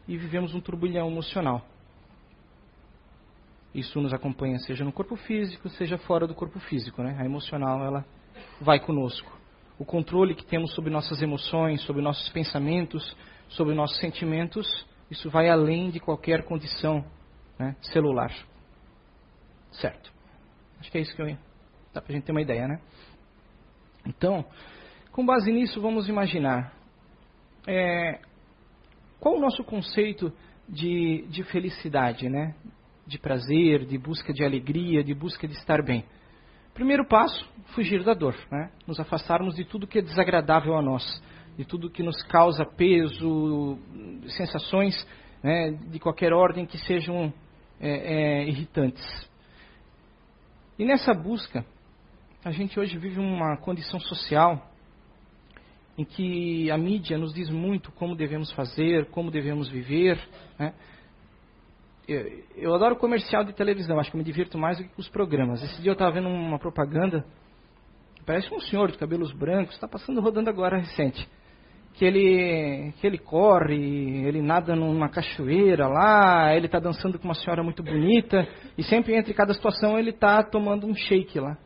E 0.06 0.16
vivemos 0.16 0.54
um 0.54 0.60
turbilhão 0.60 1.08
emocional. 1.08 1.66
Isso 3.74 4.00
nos 4.00 4.12
acompanha 4.12 4.58
seja 4.58 4.84
no 4.84 4.92
corpo 4.92 5.16
físico, 5.16 5.68
seja 5.70 5.98
fora 5.98 6.26
do 6.26 6.34
corpo 6.34 6.58
físico. 6.60 7.02
Né? 7.02 7.16
A 7.18 7.24
emocional, 7.24 7.84
ela 7.84 8.04
vai 8.60 8.80
conosco. 8.80 9.30
O 9.78 9.84
controle 9.84 10.34
que 10.34 10.44
temos 10.44 10.74
sobre 10.74 10.90
nossas 10.90 11.22
emoções, 11.22 11.82
sobre 11.82 12.02
nossos 12.02 12.28
pensamentos, 12.30 13.16
sobre 13.48 13.74
nossos 13.74 13.98
sentimentos, 13.98 14.66
isso 15.10 15.30
vai 15.30 15.48
além 15.48 15.90
de 15.90 16.00
qualquer 16.00 16.44
condição 16.44 17.04
né, 17.58 17.76
celular. 17.80 18.32
Certo. 19.72 20.12
Acho 20.80 20.90
que 20.90 20.98
é 20.98 21.00
isso 21.00 21.14
que 21.14 21.22
eu. 21.22 21.36
Dá 21.92 22.00
para 22.00 22.12
a 22.12 22.14
gente 22.14 22.24
ter 22.24 22.32
uma 22.32 22.42
ideia, 22.42 22.66
né? 22.66 22.80
Então, 24.06 24.44
com 25.12 25.24
base 25.24 25.50
nisso, 25.50 25.80
vamos 25.80 26.08
imaginar 26.08 26.72
é, 27.66 28.20
qual 29.20 29.36
o 29.36 29.40
nosso 29.40 29.64
conceito 29.64 30.32
de, 30.68 31.26
de 31.28 31.42
felicidade, 31.44 32.28
né? 32.28 32.54
De 33.06 33.18
prazer, 33.18 33.86
de 33.86 33.96
busca 33.98 34.32
de 34.32 34.44
alegria, 34.44 35.02
de 35.02 35.14
busca 35.14 35.48
de 35.48 35.54
estar 35.54 35.82
bem. 35.82 36.04
Primeiro 36.74 37.06
passo, 37.06 37.48
fugir 37.74 38.04
da 38.04 38.14
dor, 38.14 38.36
né? 38.50 38.70
Nos 38.86 39.00
afastarmos 39.00 39.56
de 39.56 39.64
tudo 39.64 39.86
que 39.86 39.98
é 39.98 40.02
desagradável 40.02 40.76
a 40.76 40.82
nós 40.82 41.02
de 41.58 41.64
tudo 41.64 41.90
que 41.90 42.04
nos 42.04 42.22
causa 42.22 42.64
peso, 42.64 43.76
sensações 44.28 44.94
né, 45.42 45.72
de 45.90 45.98
qualquer 45.98 46.32
ordem 46.32 46.64
que 46.64 46.78
sejam 46.78 47.34
é, 47.80 47.90
é, 47.90 48.48
irritantes. 48.48 49.04
E 50.78 50.84
nessa 50.84 51.12
busca, 51.12 51.66
a 52.44 52.52
gente 52.52 52.78
hoje 52.78 52.96
vive 52.96 53.18
uma 53.18 53.56
condição 53.56 53.98
social 53.98 54.67
em 55.98 56.04
que 56.04 56.70
a 56.70 56.78
mídia 56.78 57.18
nos 57.18 57.34
diz 57.34 57.50
muito 57.50 57.90
como 57.92 58.14
devemos 58.14 58.50
fazer, 58.52 59.06
como 59.10 59.30
devemos 59.30 59.68
viver. 59.68 60.18
Né? 60.58 60.72
Eu, 62.06 62.44
eu, 62.56 62.74
adoro 62.74 62.96
comercial 62.96 63.44
de 63.44 63.52
televisão, 63.52 63.98
acho 63.98 64.10
que 64.10 64.16
me 64.16 64.24
divirto 64.24 64.56
mais 64.56 64.78
do 64.78 64.84
que 64.84 64.90
com 64.90 65.00
os 65.00 65.08
programas. 65.08 65.62
Esse 65.62 65.82
dia 65.82 65.90
eu 65.90 65.94
estava 65.94 66.12
vendo 66.12 66.28
uma 66.28 66.58
propaganda, 66.58 67.26
parece 68.24 68.54
um 68.54 68.60
senhor 68.60 68.90
de 68.90 68.96
cabelos 68.96 69.32
brancos, 69.32 69.74
está 69.74 69.88
passando 69.88 70.20
rodando 70.20 70.48
agora 70.48 70.78
recente 70.78 71.28
que 71.98 72.04
ele, 72.04 72.92
que 73.00 73.06
ele 73.06 73.18
corre, 73.18 73.74
ele 73.74 74.40
nada 74.40 74.76
numa 74.76 75.08
cachoeira 75.08 75.88
lá, 75.88 76.54
ele 76.54 76.66
está 76.66 76.78
dançando 76.78 77.18
com 77.18 77.24
uma 77.24 77.34
senhora 77.34 77.60
muito 77.60 77.82
bonita, 77.82 78.46
e 78.76 78.84
sempre 78.84 79.16
entre 79.16 79.34
cada 79.34 79.52
situação 79.52 79.98
ele 79.98 80.10
está 80.10 80.40
tomando 80.44 80.86
um 80.86 80.94
shake 80.94 81.40
lá. 81.40 81.58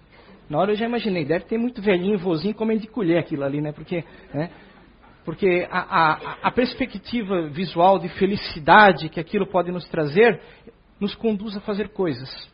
Na 0.48 0.58
hora 0.58 0.72
eu 0.72 0.76
já 0.76 0.86
imaginei, 0.86 1.24
deve 1.24 1.44
ter 1.44 1.58
muito 1.58 1.80
velhinho, 1.80 2.18
vozinho 2.18 2.54
comendo 2.54 2.80
de 2.80 2.88
colher 2.88 3.18
aquilo 3.18 3.44
ali, 3.44 3.60
né? 3.60 3.72
Porque, 3.72 4.04
né? 4.34 4.50
Porque 5.24 5.66
a, 5.70 5.78
a, 5.80 6.36
a 6.42 6.50
perspectiva 6.50 7.48
visual 7.48 7.98
de 7.98 8.08
felicidade 8.08 9.08
que 9.08 9.20
aquilo 9.20 9.46
pode 9.46 9.70
nos 9.70 9.88
trazer, 9.88 10.40
nos 11.00 11.14
conduz 11.14 11.56
a 11.56 11.60
fazer 11.60 11.90
coisas. 11.90 12.50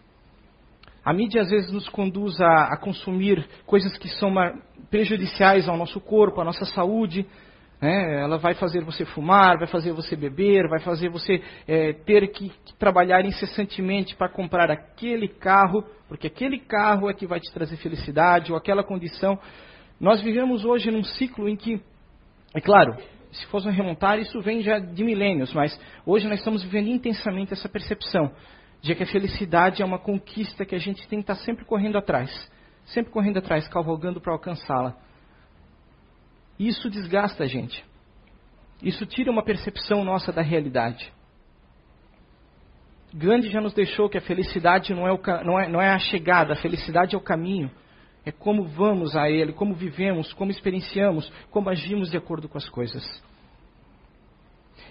A 1.05 1.13
mídia 1.13 1.41
às 1.41 1.51
vezes 1.51 1.73
nos 1.73 1.89
conduz 1.89 2.39
a, 2.41 2.75
a 2.75 2.77
consumir 2.77 3.47
coisas 3.65 3.97
que 3.97 4.09
são 4.09 4.35
prejudiciais 4.91 5.69
ao 5.69 5.77
nosso 5.77 6.01
corpo, 6.01 6.41
à 6.41 6.45
nossa 6.45 6.67
saúde, 6.67 7.27
Né? 7.81 8.21
Ela 8.21 8.39
vai 8.39 8.55
fazer 8.55 8.83
você 8.85 9.05
fumar, 9.05 9.59
vai 9.59 9.69
fazer 9.69 9.93
você 9.93 10.17
beber, 10.17 10.69
vai 10.69 10.81
fazer 10.81 11.09
você 11.09 11.43
é, 11.67 11.93
ter 11.93 12.27
que, 12.29 12.53
trabalhar 12.79 13.25
incessantemente 13.25 14.17
para 14.17 14.29
comprar 14.29 14.71
aquele 14.71 15.29
carro, 15.29 15.85
porque 16.09 16.27
aquele 16.27 16.59
carro 16.59 17.09
é 17.09 17.15
que 17.15 17.27
vai 17.27 17.41
te 17.41 17.53
trazer 17.53 17.77
felicidade, 17.77 18.53
ou 18.53 18.59
aquela 18.59 18.83
condição. 18.83 19.39
Nós 20.01 20.21
vivemos 20.21 20.65
hoje 20.65 20.91
num 20.91 21.05
ciclo 21.05 21.49
em 21.49 21.57
que, 21.57 21.81
é 22.55 22.61
claro, 22.61 22.97
se 23.31 23.47
fosse 23.47 23.69
remontar, 23.71 24.19
isso 24.19 24.41
vem 24.41 24.61
já 24.63 24.79
de 24.79 25.05
milênios, 25.05 25.53
mas 25.53 25.79
hoje 26.05 26.27
nós 26.29 26.39
estamos 26.39 26.63
vivendo 26.63 26.89
intensamente 26.89 27.53
essa 27.53 27.69
percepção 27.69 28.33
de 28.81 28.95
que 28.95 29.03
a 29.03 29.07
felicidade 29.07 29.83
é 29.83 29.85
uma 29.85 29.99
conquista 29.99 30.65
que 30.65 30.75
a 30.75 30.79
gente 30.79 31.07
tem 31.09 31.19
que 31.21 31.31
estar 31.31 31.45
sempre 31.45 31.65
correndo 31.65 31.99
atrás, 31.99 32.31
sempre 32.87 33.13
correndo 33.13 33.39
atrás, 33.39 33.69
cavalgando 33.69 34.21
para 34.21 34.33
alcançá-la. 34.33 34.97
Isso 36.59 36.91
desgasta 36.91 37.45
a 37.45 37.47
gente. 37.47 37.85
Isso 38.83 39.07
tira 39.07 39.31
uma 39.31 39.45
percepção 39.45 40.05
nossa 40.05 40.33
da 40.33 40.43
realidade. 40.43 41.13
Gandhi 43.13 43.51
já 43.51 43.61
nos 43.61 43.73
deixou 43.73 44.09
que 44.09 44.19
a 44.19 44.21
felicidade 44.21 44.93
não 44.93 45.07
é, 45.07 45.13
o, 45.13 45.21
não, 45.45 45.59
é, 45.59 45.69
não 45.69 45.81
é 45.81 45.91
a 45.91 45.99
chegada, 45.99 46.53
a 46.53 46.57
felicidade 46.57 47.15
é 47.15 47.19
o 47.19 47.23
caminho. 47.23 47.71
É 48.25 48.31
como 48.31 48.65
vamos 48.65 49.17
a 49.17 49.31
Ele, 49.31 49.53
como 49.53 49.75
vivemos, 49.75 50.33
como 50.35 50.51
experienciamos, 50.51 51.33
como 51.51 51.71
agimos 51.71 52.11
de 52.11 52.17
acordo 52.17 52.49
com 52.49 52.59
as 52.59 52.69
coisas. 52.69 53.03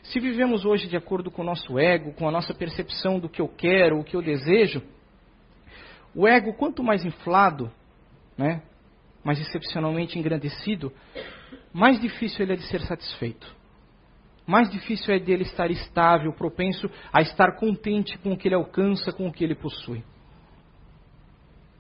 Se 0.04 0.20
vivemos 0.20 0.66
hoje 0.66 0.88
de 0.88 0.96
acordo 0.98 1.30
com 1.30 1.42
o 1.42 1.46
nosso 1.46 1.78
ego, 1.78 2.14
com 2.14 2.28
a 2.28 2.32
nossa 2.32 2.54
percepção 2.54 3.20
do 3.20 3.30
que 3.30 3.42
eu 3.42 3.48
quero, 3.48 4.00
o 4.00 4.04
que 4.04 4.16
eu 4.16 4.22
desejo, 4.22 4.82
o 6.16 6.28
ego, 6.28 6.54
quanto 6.54 6.84
mais 6.84 7.06
inflado, 7.06 7.72
né, 8.38 8.64
mais 9.24 9.40
excepcionalmente 9.40 10.18
engrandecido, 10.18 10.92
mais 11.78 12.00
difícil 12.00 12.42
ele 12.42 12.54
é 12.54 12.56
de 12.56 12.64
ser 12.64 12.82
satisfeito. 12.82 13.56
Mais 14.48 14.68
difícil 14.72 15.14
é 15.14 15.20
dele 15.20 15.44
estar 15.44 15.70
estável, 15.70 16.34
propenso 16.34 16.90
a 17.14 17.22
estar 17.22 17.56
contente 17.56 18.18
com 18.18 18.32
o 18.32 18.38
que 18.38 18.48
ele 18.48 18.56
alcança, 18.56 19.12
com 19.12 19.28
o 19.28 19.32
que 19.32 19.44
ele 19.44 19.54
possui. 19.54 20.04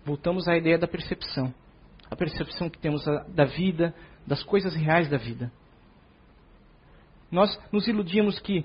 Voltamos 0.05 0.47
à 0.47 0.55
ideia 0.55 0.77
da 0.77 0.87
percepção. 0.87 1.51
A 2.11 2.15
percepção 2.15 2.69
que 2.69 2.77
temos 2.77 3.03
da 3.29 3.45
vida, 3.45 3.91
das 4.25 4.43
coisas 4.43 4.75
reais 4.75 5.09
da 5.09 5.17
vida. 5.17 5.51
Nós 7.31 7.59
nos 7.71 7.87
iludimos 7.87 8.39
que 8.39 8.63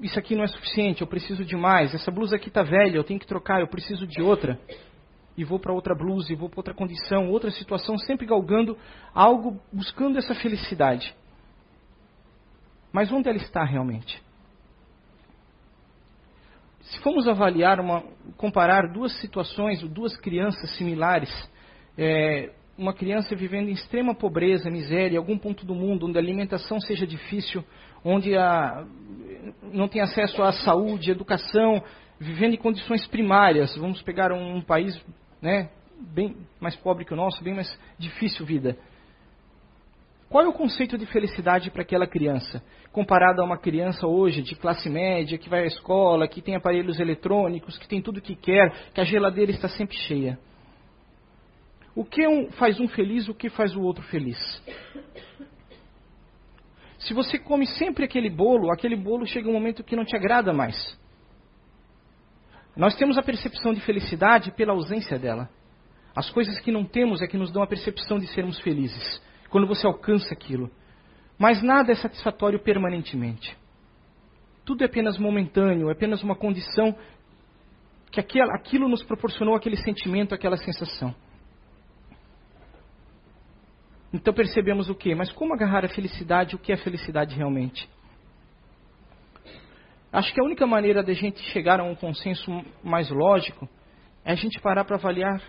isso 0.00 0.18
aqui 0.20 0.36
não 0.36 0.44
é 0.44 0.46
suficiente, 0.46 1.00
eu 1.00 1.08
preciso 1.08 1.44
de 1.44 1.56
mais, 1.56 1.92
essa 1.92 2.12
blusa 2.12 2.36
aqui 2.36 2.48
está 2.48 2.62
velha, 2.62 2.96
eu 2.96 3.04
tenho 3.04 3.18
que 3.18 3.26
trocar, 3.26 3.60
eu 3.60 3.66
preciso 3.66 4.06
de 4.06 4.22
outra. 4.22 4.60
E 5.38 5.44
vou 5.44 5.60
para 5.60 5.72
outra 5.72 5.94
blusa, 5.94 6.32
e 6.32 6.36
vou 6.36 6.48
para 6.50 6.58
outra 6.58 6.74
condição, 6.74 7.30
outra 7.30 7.48
situação, 7.52 7.96
sempre 7.96 8.26
galgando 8.26 8.76
algo, 9.14 9.60
buscando 9.72 10.18
essa 10.18 10.34
felicidade. 10.34 11.14
Mas 12.92 13.12
onde 13.12 13.28
ela 13.28 13.38
está 13.38 13.62
realmente? 13.62 14.20
Se 16.80 16.98
formos 17.00 17.28
avaliar, 17.28 17.78
uma, 17.78 18.02
comparar 18.36 18.92
duas 18.92 19.12
situações, 19.20 19.80
duas 19.82 20.16
crianças 20.16 20.76
similares, 20.76 21.30
é, 21.96 22.50
uma 22.76 22.92
criança 22.92 23.36
vivendo 23.36 23.68
em 23.68 23.72
extrema 23.72 24.16
pobreza, 24.16 24.68
miséria, 24.68 25.14
em 25.14 25.18
algum 25.18 25.38
ponto 25.38 25.64
do 25.64 25.74
mundo 25.74 26.06
onde 26.06 26.18
a 26.18 26.20
alimentação 26.20 26.80
seja 26.80 27.06
difícil, 27.06 27.64
onde 28.04 28.36
a, 28.36 28.84
não 29.72 29.86
tem 29.86 30.02
acesso 30.02 30.42
à 30.42 30.50
saúde, 30.50 31.12
educação, 31.12 31.80
vivendo 32.18 32.54
em 32.54 32.58
condições 32.58 33.06
primárias. 33.06 33.76
Vamos 33.76 34.02
pegar 34.02 34.32
um, 34.32 34.56
um 34.56 34.60
país 34.60 35.00
né, 35.40 35.70
bem 36.14 36.36
mais 36.60 36.76
pobre 36.76 37.04
que 37.04 37.12
o 37.12 37.16
nosso, 37.16 37.42
bem 37.42 37.54
mais 37.54 37.78
difícil 37.98 38.44
vida. 38.44 38.76
Qual 40.28 40.44
é 40.44 40.48
o 40.48 40.52
conceito 40.52 40.98
de 40.98 41.06
felicidade 41.06 41.70
para 41.70 41.82
aquela 41.82 42.06
criança? 42.06 42.62
Comparado 42.92 43.40
a 43.40 43.44
uma 43.44 43.56
criança 43.56 44.06
hoje 44.06 44.42
de 44.42 44.54
classe 44.54 44.88
média, 44.90 45.38
que 45.38 45.48
vai 45.48 45.62
à 45.62 45.66
escola, 45.66 46.28
que 46.28 46.42
tem 46.42 46.54
aparelhos 46.54 47.00
eletrônicos, 47.00 47.78
que 47.78 47.88
tem 47.88 48.02
tudo 48.02 48.18
o 48.18 48.22
que 48.22 48.34
quer, 48.34 48.90
que 48.92 49.00
a 49.00 49.04
geladeira 49.04 49.50
está 49.50 49.68
sempre 49.68 49.96
cheia. 49.96 50.38
O 51.94 52.04
que 52.04 52.26
um, 52.28 52.50
faz 52.52 52.78
um 52.78 52.86
feliz, 52.86 53.26
o 53.28 53.34
que 53.34 53.48
faz 53.48 53.74
o 53.74 53.80
outro 53.80 54.04
feliz? 54.04 54.38
Se 56.98 57.14
você 57.14 57.38
come 57.38 57.66
sempre 57.66 58.04
aquele 58.04 58.28
bolo, 58.28 58.70
aquele 58.70 58.96
bolo 58.96 59.26
chega 59.26 59.48
um 59.48 59.52
momento 59.52 59.82
que 59.82 59.96
não 59.96 60.04
te 60.04 60.14
agrada 60.14 60.52
mais. 60.52 60.76
Nós 62.78 62.94
temos 62.94 63.18
a 63.18 63.22
percepção 63.22 63.74
de 63.74 63.80
felicidade 63.80 64.52
pela 64.52 64.72
ausência 64.72 65.18
dela. 65.18 65.50
As 66.14 66.30
coisas 66.30 66.60
que 66.60 66.70
não 66.70 66.84
temos 66.84 67.20
é 67.20 67.26
que 67.26 67.36
nos 67.36 67.50
dão 67.50 67.60
a 67.60 67.66
percepção 67.66 68.20
de 68.20 68.28
sermos 68.28 68.60
felizes, 68.60 69.20
quando 69.50 69.66
você 69.66 69.84
alcança 69.84 70.32
aquilo. 70.32 70.70
Mas 71.36 71.60
nada 71.60 71.90
é 71.90 71.96
satisfatório 71.96 72.60
permanentemente. 72.60 73.56
Tudo 74.64 74.82
é 74.82 74.86
apenas 74.86 75.18
momentâneo, 75.18 75.88
é 75.88 75.92
apenas 75.92 76.22
uma 76.22 76.36
condição 76.36 76.96
que 78.12 78.20
aquilo 78.20 78.88
nos 78.88 79.02
proporcionou 79.02 79.56
aquele 79.56 79.76
sentimento, 79.76 80.32
aquela 80.32 80.56
sensação. 80.56 81.12
Então 84.12 84.32
percebemos 84.32 84.88
o 84.88 84.94
quê? 84.94 85.16
Mas 85.16 85.32
como 85.32 85.52
agarrar 85.52 85.84
a 85.84 85.88
felicidade? 85.88 86.54
O 86.54 86.58
que 86.60 86.72
é 86.72 86.76
felicidade 86.76 87.34
realmente? 87.34 87.90
Acho 90.12 90.32
que 90.32 90.40
a 90.40 90.44
única 90.44 90.66
maneira 90.66 91.02
da 91.02 91.12
gente 91.12 91.40
chegar 91.52 91.80
a 91.80 91.84
um 91.84 91.94
consenso 91.94 92.50
mais 92.82 93.10
lógico 93.10 93.68
é 94.24 94.32
a 94.32 94.34
gente 94.34 94.60
parar 94.60 94.84
para 94.84 94.96
avaliar 94.96 95.42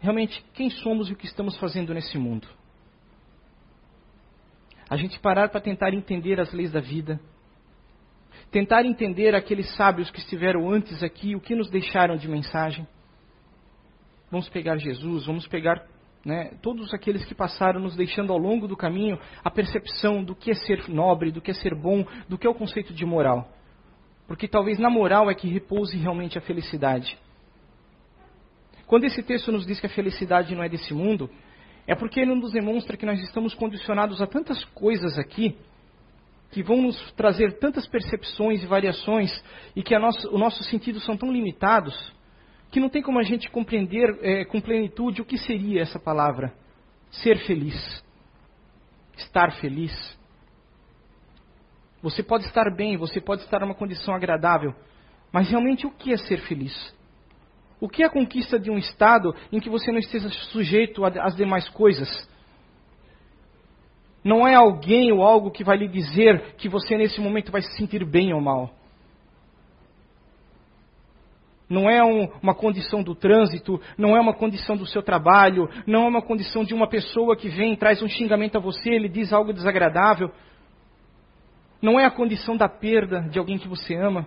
realmente 0.00 0.44
quem 0.54 0.70
somos 0.70 1.08
e 1.08 1.12
o 1.12 1.16
que 1.16 1.26
estamos 1.26 1.56
fazendo 1.58 1.92
nesse 1.92 2.16
mundo. 2.16 2.48
A 4.88 4.96
gente 4.96 5.18
parar 5.18 5.48
para 5.48 5.60
tentar 5.60 5.92
entender 5.92 6.40
as 6.40 6.52
leis 6.52 6.72
da 6.72 6.80
vida, 6.80 7.20
tentar 8.50 8.84
entender 8.84 9.34
aqueles 9.34 9.74
sábios 9.74 10.10
que 10.10 10.20
estiveram 10.20 10.70
antes 10.70 11.02
aqui, 11.02 11.34
o 11.34 11.40
que 11.40 11.54
nos 11.54 11.68
deixaram 11.68 12.16
de 12.16 12.28
mensagem. 12.28 12.86
Vamos 14.30 14.48
pegar 14.48 14.76
Jesus, 14.76 15.26
vamos 15.26 15.46
pegar 15.46 15.84
né, 16.24 16.56
todos 16.62 16.92
aqueles 16.94 17.24
que 17.24 17.34
passaram 17.34 17.80
nos 17.80 17.94
deixando 17.94 18.32
ao 18.32 18.38
longo 18.38 18.66
do 18.66 18.76
caminho 18.76 19.18
a 19.44 19.50
percepção 19.50 20.24
do 20.24 20.34
que 20.34 20.50
é 20.50 20.54
ser 20.54 20.88
nobre, 20.88 21.30
do 21.30 21.40
que 21.40 21.50
é 21.50 21.54
ser 21.54 21.74
bom, 21.74 22.04
do 22.28 22.38
que 22.38 22.46
é 22.46 22.50
o 22.50 22.54
conceito 22.54 22.94
de 22.94 23.04
moral. 23.04 23.55
Porque 24.26 24.48
talvez 24.48 24.78
na 24.78 24.90
moral 24.90 25.30
é 25.30 25.34
que 25.34 25.48
repouse 25.48 25.96
realmente 25.96 26.36
a 26.36 26.40
felicidade. 26.40 27.16
Quando 28.86 29.04
esse 29.04 29.22
texto 29.22 29.50
nos 29.50 29.66
diz 29.66 29.80
que 29.80 29.86
a 29.86 29.90
felicidade 29.90 30.54
não 30.54 30.62
é 30.62 30.68
desse 30.68 30.94
mundo, 30.94 31.30
é 31.86 31.94
porque 31.94 32.20
ele 32.20 32.34
nos 32.34 32.52
demonstra 32.52 32.96
que 32.96 33.06
nós 33.06 33.20
estamos 33.20 33.54
condicionados 33.54 34.20
a 34.20 34.26
tantas 34.26 34.64
coisas 34.66 35.18
aqui 35.18 35.56
que 36.50 36.62
vão 36.62 36.80
nos 36.80 37.12
trazer 37.12 37.58
tantas 37.58 37.86
percepções 37.86 38.62
e 38.62 38.66
variações 38.66 39.30
e 39.74 39.82
que 39.82 39.96
nosso, 39.98 40.28
os 40.28 40.38
nossos 40.38 40.66
sentidos 40.68 41.04
são 41.04 41.16
tão 41.16 41.32
limitados 41.32 42.12
que 42.70 42.80
não 42.80 42.88
tem 42.88 43.02
como 43.02 43.18
a 43.18 43.22
gente 43.22 43.50
compreender 43.50 44.18
é, 44.22 44.44
com 44.44 44.60
plenitude 44.60 45.22
o 45.22 45.24
que 45.24 45.38
seria 45.38 45.82
essa 45.82 45.98
palavra. 45.98 46.52
Ser 47.10 47.38
feliz. 47.46 48.04
Estar 49.16 49.52
feliz. 49.60 50.15
Você 52.06 52.22
pode 52.22 52.44
estar 52.44 52.72
bem, 52.72 52.96
você 52.96 53.20
pode 53.20 53.42
estar 53.42 53.58
numa 53.58 53.74
condição 53.74 54.14
agradável, 54.14 54.72
mas 55.32 55.50
realmente 55.50 55.88
o 55.88 55.90
que 55.90 56.12
é 56.12 56.16
ser 56.16 56.38
feliz? 56.42 56.94
O 57.80 57.88
que 57.88 58.00
é 58.00 58.06
a 58.06 58.10
conquista 58.10 58.60
de 58.60 58.70
um 58.70 58.78
estado 58.78 59.34
em 59.50 59.58
que 59.58 59.68
você 59.68 59.90
não 59.90 59.98
esteja 59.98 60.30
sujeito 60.52 61.04
às 61.04 61.34
demais 61.34 61.68
coisas? 61.68 62.08
Não 64.22 64.46
é 64.46 64.54
alguém 64.54 65.10
ou 65.10 65.20
algo 65.20 65.50
que 65.50 65.64
vai 65.64 65.78
lhe 65.78 65.88
dizer 65.88 66.54
que 66.56 66.68
você 66.68 66.96
nesse 66.96 67.20
momento 67.20 67.50
vai 67.50 67.62
se 67.62 67.76
sentir 67.76 68.04
bem 68.04 68.32
ou 68.32 68.40
mal 68.40 68.72
não 71.68 71.90
é 71.90 72.00
um, 72.04 72.28
uma 72.40 72.54
condição 72.54 73.02
do 73.02 73.12
trânsito, 73.12 73.80
não 73.98 74.16
é 74.16 74.20
uma 74.20 74.32
condição 74.32 74.76
do 74.76 74.86
seu 74.86 75.02
trabalho, 75.02 75.68
não 75.84 76.04
é 76.04 76.08
uma 76.08 76.22
condição 76.22 76.62
de 76.62 76.72
uma 76.72 76.88
pessoa 76.88 77.36
que 77.36 77.48
vem 77.48 77.72
e 77.72 77.76
traz 77.76 78.00
um 78.00 78.08
xingamento 78.08 78.56
a 78.56 78.60
você, 78.60 78.90
ele 78.90 79.08
diz 79.08 79.32
algo 79.32 79.52
desagradável. 79.52 80.30
Não 81.86 82.00
é 82.00 82.04
a 82.04 82.10
condição 82.10 82.56
da 82.56 82.68
perda 82.68 83.20
de 83.30 83.38
alguém 83.38 83.58
que 83.58 83.68
você 83.68 83.94
ama. 83.94 84.26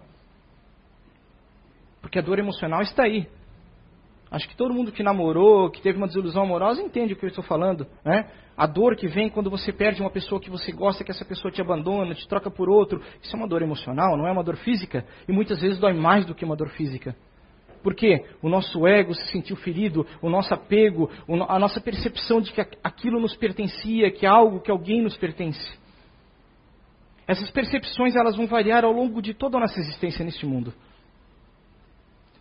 Porque 1.99 2.17
a 2.17 2.21
dor 2.21 2.39
emocional 2.39 2.81
está 2.81 3.03
aí. 3.03 3.27
Acho 4.31 4.47
que 4.47 4.55
todo 4.55 4.73
mundo 4.73 4.93
que 4.93 5.03
namorou, 5.03 5.69
que 5.69 5.81
teve 5.81 5.97
uma 5.97 6.07
desilusão 6.07 6.43
amorosa, 6.43 6.81
entende 6.81 7.11
o 7.11 7.17
que 7.17 7.25
eu 7.25 7.27
estou 7.27 7.43
falando. 7.43 7.85
Né? 8.05 8.31
A 8.55 8.65
dor 8.65 8.95
que 8.95 9.07
vem 9.07 9.29
quando 9.29 9.49
você 9.49 9.73
perde 9.73 9.99
uma 9.99 10.09
pessoa 10.09 10.39
que 10.39 10.49
você 10.49 10.71
gosta, 10.71 11.03
que 11.03 11.11
essa 11.11 11.25
pessoa 11.25 11.51
te 11.51 11.59
abandona, 11.59 12.15
te 12.15 12.25
troca 12.29 12.49
por 12.49 12.69
outro. 12.69 13.01
Isso 13.21 13.35
é 13.35 13.37
uma 13.37 13.47
dor 13.47 13.61
emocional, 13.61 14.15
não 14.15 14.25
é 14.25 14.31
uma 14.31 14.43
dor 14.43 14.55
física. 14.55 15.05
E 15.27 15.33
muitas 15.33 15.59
vezes 15.59 15.79
dói 15.79 15.91
mais 15.91 16.25
do 16.25 16.33
que 16.33 16.45
uma 16.45 16.55
dor 16.55 16.69
física. 16.69 17.13
Porque 17.83 18.23
o 18.41 18.47
nosso 18.47 18.87
ego 18.87 19.13
se 19.13 19.27
sentiu 19.33 19.57
ferido, 19.57 20.07
o 20.21 20.29
nosso 20.29 20.53
apego, 20.53 21.11
a 21.49 21.59
nossa 21.59 21.81
percepção 21.81 22.39
de 22.39 22.53
que 22.53 22.61
aquilo 22.81 23.19
nos 23.19 23.35
pertencia, 23.35 24.09
que 24.11 24.25
é 24.25 24.29
algo 24.29 24.61
que 24.61 24.71
alguém 24.71 25.01
nos 25.01 25.17
pertence. 25.17 25.77
Essas 27.29 27.51
percepções 27.51 28.15
elas 28.15 28.35
vão 28.35 28.47
variar 28.47 28.83
ao 28.83 28.91
longo 28.91 29.21
de 29.21 29.35
toda 29.35 29.55
a 29.55 29.59
nossa 29.59 29.79
existência 29.79 30.25
neste 30.25 30.47
mundo. 30.47 30.73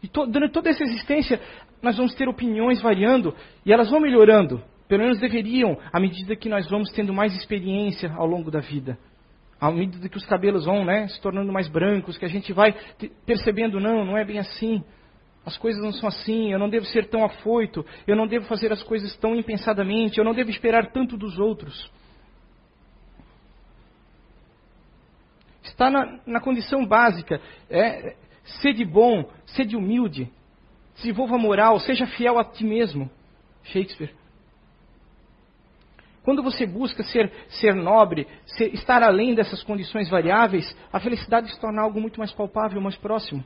E 0.02 0.08
to, 0.08 0.24
durante 0.26 0.54
toda 0.54 0.70
essa 0.70 0.82
existência 0.82 1.38
nós 1.82 1.98
vamos 1.98 2.14
ter 2.14 2.26
opiniões 2.26 2.80
variando 2.80 3.34
e 3.66 3.72
elas 3.72 3.90
vão 3.90 4.00
melhorando. 4.00 4.62
Pelo 4.88 5.02
menos 5.02 5.18
deveriam, 5.18 5.76
à 5.92 6.00
medida 6.00 6.34
que 6.34 6.48
nós 6.48 6.66
vamos 6.70 6.90
tendo 6.92 7.12
mais 7.12 7.36
experiência 7.36 8.10
ao 8.14 8.26
longo 8.26 8.50
da 8.50 8.60
vida. 8.60 8.98
À 9.60 9.70
medida 9.70 10.08
que 10.08 10.16
os 10.16 10.24
cabelos 10.24 10.64
vão 10.64 10.86
né, 10.86 11.06
se 11.08 11.20
tornando 11.20 11.52
mais 11.52 11.68
brancos, 11.68 12.16
que 12.16 12.24
a 12.24 12.28
gente 12.28 12.50
vai 12.54 12.74
percebendo, 13.26 13.78
não, 13.78 14.06
não 14.06 14.16
é 14.16 14.24
bem 14.24 14.38
assim. 14.38 14.82
As 15.44 15.58
coisas 15.58 15.82
não 15.82 15.92
são 15.92 16.08
assim, 16.08 16.50
eu 16.50 16.58
não 16.58 16.70
devo 16.70 16.86
ser 16.86 17.10
tão 17.10 17.22
afoito, 17.26 17.84
eu 18.06 18.16
não 18.16 18.26
devo 18.26 18.46
fazer 18.46 18.72
as 18.72 18.82
coisas 18.82 19.14
tão 19.18 19.36
impensadamente, 19.36 20.16
eu 20.16 20.24
não 20.24 20.32
devo 20.32 20.48
esperar 20.48 20.90
tanto 20.92 21.14
dos 21.14 21.38
outros. 21.38 21.92
Está 25.78 25.92
na, 25.92 26.18
na 26.26 26.40
condição 26.40 26.84
básica, 26.84 27.40
é, 27.70 28.16
sede 28.60 28.84
bom, 28.84 29.30
sede 29.46 29.76
humilde, 29.76 30.28
desenvolva 30.96 31.38
moral, 31.38 31.78
seja 31.78 32.04
fiel 32.04 32.36
a 32.36 32.44
ti 32.44 32.64
mesmo. 32.64 33.08
Shakespeare. 33.62 34.12
Quando 36.24 36.42
você 36.42 36.66
busca 36.66 37.04
ser, 37.04 37.32
ser 37.60 37.76
nobre, 37.76 38.26
ser, 38.44 38.74
estar 38.74 39.04
além 39.04 39.36
dessas 39.36 39.62
condições 39.62 40.10
variáveis, 40.10 40.76
a 40.92 40.98
felicidade 40.98 41.48
se 41.48 41.60
torna 41.60 41.80
algo 41.80 42.00
muito 42.00 42.18
mais 42.18 42.32
palpável, 42.32 42.80
mais 42.80 42.96
próximo. 42.96 43.44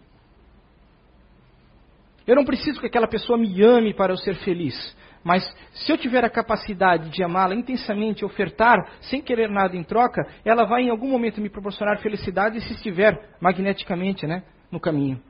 Eu 2.27 2.35
não 2.35 2.47
preciso 2.47 2.81
que 2.81 2.87
aquela 2.87 3.07
pessoa 3.07 3.37
me 3.37 3.63
ame 3.63 3.93
para 3.93 4.15
eu 4.15 4.17
ser 4.17 4.37
feliz. 4.37 4.97
Mas 5.25 5.45
se 5.73 5.93
eu 5.93 5.97
tiver 5.97 6.25
a 6.25 6.31
capacidade 6.31 7.11
de 7.11 7.23
amá-la 7.23 7.55
intensamente, 7.55 8.25
ofertar, 8.25 8.79
sem 9.03 9.23
querer 9.23 9.49
nada 9.49 9.77
em 9.77 9.85
troca, 9.85 10.27
ela 10.45 10.65
vai 10.65 10.83
em 10.83 10.91
algum 10.91 11.09
momento 11.09 11.41
me 11.41 11.49
proporcionar 11.49 12.01
felicidade 12.01 12.61
se 12.61 12.73
estiver 12.73 13.37
magneticamente 13.41 14.27
né, 14.27 14.43
no 14.71 14.81
caminho. 14.81 15.21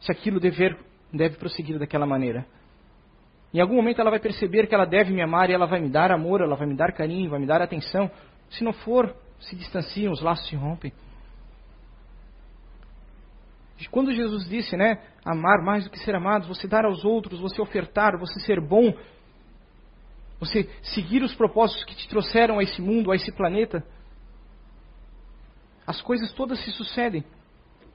Se 0.00 0.10
aquilo 0.10 0.40
dever, 0.40 0.78
deve 1.12 1.36
prosseguir 1.36 1.78
daquela 1.78 2.06
maneira. 2.06 2.46
Em 3.52 3.60
algum 3.60 3.76
momento 3.76 4.00
ela 4.00 4.10
vai 4.10 4.20
perceber 4.20 4.66
que 4.66 4.74
ela 4.74 4.86
deve 4.86 5.12
me 5.12 5.22
amar 5.22 5.50
e 5.50 5.52
ela 5.52 5.66
vai 5.66 5.80
me 5.80 5.88
dar 5.88 6.10
amor, 6.10 6.40
ela 6.40 6.56
vai 6.56 6.66
me 6.66 6.76
dar 6.76 6.92
carinho, 6.92 7.30
vai 7.30 7.38
me 7.38 7.46
dar 7.46 7.60
atenção. 7.60 8.10
Se 8.50 8.64
não 8.64 8.72
for, 8.72 9.14
se 9.40 9.54
distanciam, 9.54 10.12
os 10.12 10.22
laços 10.22 10.48
se 10.48 10.56
rompem. 10.56 10.92
Quando 13.90 14.12
Jesus 14.12 14.48
disse, 14.48 14.76
né, 14.76 14.98
amar 15.24 15.62
mais 15.62 15.84
do 15.84 15.90
que 15.90 15.98
ser 15.98 16.14
amado, 16.14 16.46
você 16.46 16.66
dar 16.66 16.84
aos 16.84 17.04
outros, 17.04 17.40
você 17.40 17.60
ofertar, 17.60 18.18
você 18.18 18.40
ser 18.40 18.60
bom, 18.60 18.94
você 20.38 20.68
seguir 20.82 21.22
os 21.22 21.34
propósitos 21.34 21.84
que 21.84 21.94
te 21.94 22.08
trouxeram 22.08 22.58
a 22.58 22.62
esse 22.62 22.80
mundo, 22.82 23.10
a 23.10 23.16
esse 23.16 23.32
planeta, 23.32 23.84
as 25.86 26.00
coisas 26.02 26.32
todas 26.32 26.62
se 26.64 26.72
sucedem. 26.72 27.24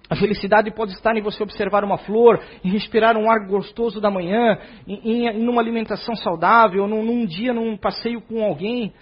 A 0.09 0.15
felicidade 0.15 0.71
pode 0.71 0.91
estar 0.91 1.15
em 1.15 1.21
você 1.21 1.41
observar 1.41 1.83
uma 1.83 1.97
flor, 1.97 2.43
em 2.63 2.69
respirar 2.69 3.15
um 3.15 3.31
ar 3.31 3.47
gostoso 3.47 4.01
da 4.01 4.11
manhã, 4.11 4.57
em, 4.85 4.99
em, 5.03 5.27
em 5.27 5.47
uma 5.47 5.61
alimentação 5.61 6.15
saudável, 6.15 6.87
num, 6.87 7.03
num 7.03 7.25
dia, 7.25 7.53
num 7.53 7.77
passeio 7.77 8.21
com 8.21 8.43
alguém. 8.43 8.93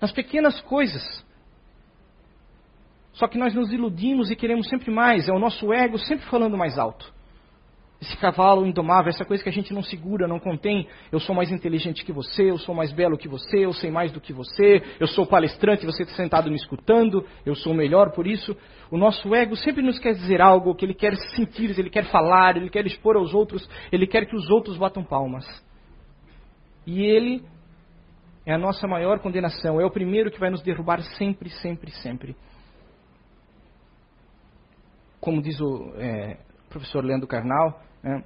Nas 0.00 0.12
pequenas 0.12 0.60
coisas. 0.60 1.02
Só 3.14 3.26
que 3.26 3.36
nós 3.36 3.52
nos 3.52 3.72
iludimos 3.72 4.30
e 4.30 4.36
queremos 4.36 4.68
sempre 4.68 4.92
mais, 4.92 5.28
é 5.28 5.32
o 5.32 5.40
nosso 5.40 5.72
ego 5.72 5.98
sempre 5.98 6.24
falando 6.26 6.56
mais 6.56 6.78
alto. 6.78 7.12
Esse 8.00 8.16
cavalo 8.16 8.64
indomável, 8.64 9.10
essa 9.10 9.24
coisa 9.24 9.42
que 9.42 9.48
a 9.48 9.52
gente 9.52 9.74
não 9.74 9.82
segura, 9.82 10.28
não 10.28 10.38
contém. 10.38 10.86
Eu 11.10 11.18
sou 11.18 11.34
mais 11.34 11.50
inteligente 11.50 12.04
que 12.04 12.12
você, 12.12 12.48
eu 12.48 12.56
sou 12.56 12.72
mais 12.72 12.92
belo 12.92 13.18
que 13.18 13.26
você, 13.26 13.64
eu 13.64 13.72
sei 13.72 13.90
mais 13.90 14.12
do 14.12 14.20
que 14.20 14.32
você, 14.32 14.80
eu 15.00 15.06
sou 15.08 15.26
palestrante, 15.26 15.84
você 15.84 16.04
está 16.04 16.14
sentado 16.14 16.48
me 16.48 16.54
escutando, 16.54 17.26
eu 17.44 17.56
sou 17.56 17.74
melhor 17.74 18.12
por 18.12 18.28
isso. 18.28 18.56
O 18.88 18.96
nosso 18.96 19.34
ego 19.34 19.56
sempre 19.56 19.82
nos 19.82 19.98
quer 19.98 20.14
dizer 20.14 20.40
algo 20.40 20.76
que 20.76 20.84
ele 20.84 20.94
quer 20.94 21.16
sentir, 21.34 21.76
ele 21.76 21.90
quer 21.90 22.04
falar, 22.04 22.56
ele 22.56 22.70
quer 22.70 22.86
expor 22.86 23.16
aos 23.16 23.34
outros, 23.34 23.68
ele 23.90 24.06
quer 24.06 24.26
que 24.26 24.36
os 24.36 24.48
outros 24.48 24.76
batam 24.76 25.02
palmas. 25.02 25.44
E 26.86 27.02
ele 27.02 27.42
é 28.46 28.54
a 28.54 28.58
nossa 28.58 28.86
maior 28.86 29.18
condenação, 29.18 29.80
é 29.80 29.84
o 29.84 29.90
primeiro 29.90 30.30
que 30.30 30.38
vai 30.38 30.50
nos 30.50 30.62
derrubar 30.62 31.02
sempre, 31.02 31.50
sempre, 31.50 31.90
sempre. 31.90 32.36
Como 35.20 35.42
diz 35.42 35.60
o 35.60 35.92
é, 35.96 36.38
professor 36.70 37.04
Leandro 37.04 37.26
Carnal, 37.26 37.87
é. 38.04 38.22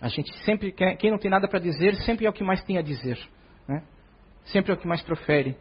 A 0.00 0.08
gente 0.08 0.36
sempre, 0.44 0.72
quem 0.72 1.10
não 1.10 1.18
tem 1.18 1.30
nada 1.30 1.48
para 1.48 1.58
dizer, 1.58 1.94
sempre 2.02 2.26
é 2.26 2.30
o 2.30 2.32
que 2.32 2.44
mais 2.44 2.62
tem 2.64 2.76
a 2.76 2.82
dizer. 2.82 3.18
Né? 3.66 3.82
Sempre 4.44 4.72
é 4.72 4.74
o 4.74 4.78
que 4.78 4.86
mais 4.86 5.02
profere. 5.02 5.56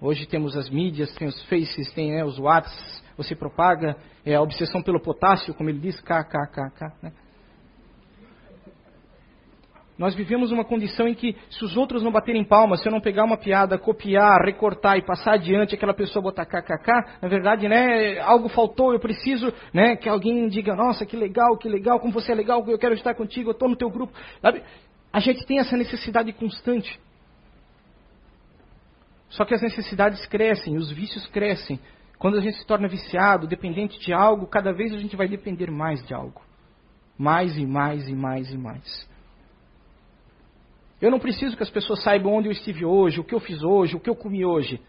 Hoje 0.00 0.26
temos 0.26 0.56
as 0.56 0.70
mídias, 0.70 1.14
tem 1.14 1.28
os 1.28 1.42
faces, 1.44 1.92
tem 1.92 2.12
né, 2.12 2.24
os 2.24 2.38
whats, 2.38 3.04
você 3.16 3.36
propaga 3.36 3.96
é, 4.24 4.34
a 4.34 4.40
obsessão 4.40 4.82
pelo 4.82 5.00
potássio, 5.00 5.54
como 5.54 5.68
ele 5.68 5.78
diz, 5.78 6.00
kkkk. 6.00 6.92
Né? 7.02 7.12
Nós 10.00 10.14
vivemos 10.14 10.50
uma 10.50 10.64
condição 10.64 11.06
em 11.06 11.12
que, 11.12 11.36
se 11.50 11.62
os 11.62 11.76
outros 11.76 12.02
não 12.02 12.10
baterem 12.10 12.42
palmas, 12.42 12.80
se 12.80 12.88
eu 12.88 12.90
não 12.90 13.02
pegar 13.02 13.22
uma 13.22 13.36
piada, 13.36 13.76
copiar, 13.76 14.40
recortar 14.42 14.96
e 14.96 15.04
passar 15.04 15.34
adiante, 15.34 15.74
aquela 15.74 15.92
pessoa 15.92 16.22
botar 16.22 16.46
kkk, 16.46 17.20
na 17.20 17.28
verdade, 17.28 17.68
né, 17.68 18.18
algo 18.20 18.48
faltou, 18.48 18.94
eu 18.94 18.98
preciso 18.98 19.52
né, 19.74 19.96
que 19.96 20.08
alguém 20.08 20.48
diga, 20.48 20.74
nossa, 20.74 21.04
que 21.04 21.14
legal, 21.14 21.54
que 21.58 21.68
legal, 21.68 22.00
como 22.00 22.14
você 22.14 22.32
é 22.32 22.34
legal, 22.34 22.64
eu 22.66 22.78
quero 22.78 22.94
estar 22.94 23.12
contigo, 23.12 23.50
eu 23.50 23.52
estou 23.52 23.68
no 23.68 23.76
teu 23.76 23.90
grupo. 23.90 24.10
A 25.12 25.20
gente 25.20 25.44
tem 25.44 25.58
essa 25.58 25.76
necessidade 25.76 26.32
constante. 26.32 26.98
Só 29.28 29.44
que 29.44 29.52
as 29.52 29.60
necessidades 29.60 30.24
crescem, 30.24 30.78
os 30.78 30.90
vícios 30.90 31.26
crescem. 31.26 31.78
Quando 32.18 32.38
a 32.38 32.40
gente 32.40 32.56
se 32.56 32.66
torna 32.66 32.88
viciado, 32.88 33.46
dependente 33.46 34.00
de 34.00 34.14
algo, 34.14 34.46
cada 34.46 34.72
vez 34.72 34.94
a 34.94 34.98
gente 34.98 35.14
vai 35.14 35.28
depender 35.28 35.70
mais 35.70 36.02
de 36.06 36.14
algo. 36.14 36.40
Mais 37.18 37.58
e 37.58 37.66
mais 37.66 38.08
e 38.08 38.14
mais 38.14 38.50
e 38.50 38.56
mais. 38.56 39.09
Eu 41.00 41.10
não 41.10 41.18
preciso 41.18 41.56
que 41.56 41.62
as 41.62 41.70
pessoas 41.70 42.02
saibam 42.02 42.34
onde 42.34 42.48
eu 42.48 42.52
estive 42.52 42.84
hoje, 42.84 43.20
o 43.20 43.24
que 43.24 43.34
eu 43.34 43.40
fiz 43.40 43.62
hoje, 43.62 43.96
o 43.96 44.00
que 44.00 44.10
eu 44.10 44.14
comi 44.14 44.44
hoje. 44.44 44.80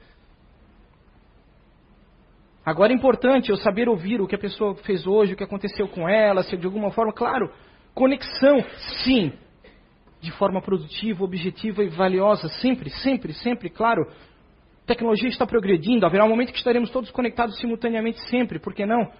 Agora 2.65 2.91
é 2.91 2.95
importante 2.95 3.49
eu 3.49 3.57
saber 3.57 3.89
ouvir 3.89 4.21
o 4.21 4.27
que 4.27 4.35
a 4.35 4.39
pessoa 4.39 4.75
fez 4.75 5.07
hoje, 5.07 5.33
o 5.33 5.37
que 5.37 5.43
aconteceu 5.43 5.87
com 5.87 6.07
ela, 6.07 6.43
se 6.43 6.55
de 6.55 6.65
alguma 6.65 6.91
forma, 6.91 7.11
claro, 7.11 7.51
conexão, 7.93 8.63
sim, 9.03 9.33
de 10.19 10.31
forma 10.33 10.61
produtiva, 10.61 11.23
objetiva 11.23 11.83
e 11.83 11.89
valiosa, 11.89 12.49
sempre, 12.49 12.89
sempre, 12.89 13.33
sempre, 13.33 13.69
claro. 13.69 14.03
A 14.83 14.85
tecnologia 14.85 15.29
está 15.29 15.47
progredindo, 15.47 16.05
haverá 16.05 16.25
um 16.25 16.29
momento 16.29 16.51
que 16.51 16.57
estaremos 16.57 16.91
todos 16.91 17.09
conectados 17.09 17.57
simultaneamente 17.57 18.19
sempre, 18.29 18.59
por 18.59 18.73
que 18.73 18.85
não? 18.85 19.11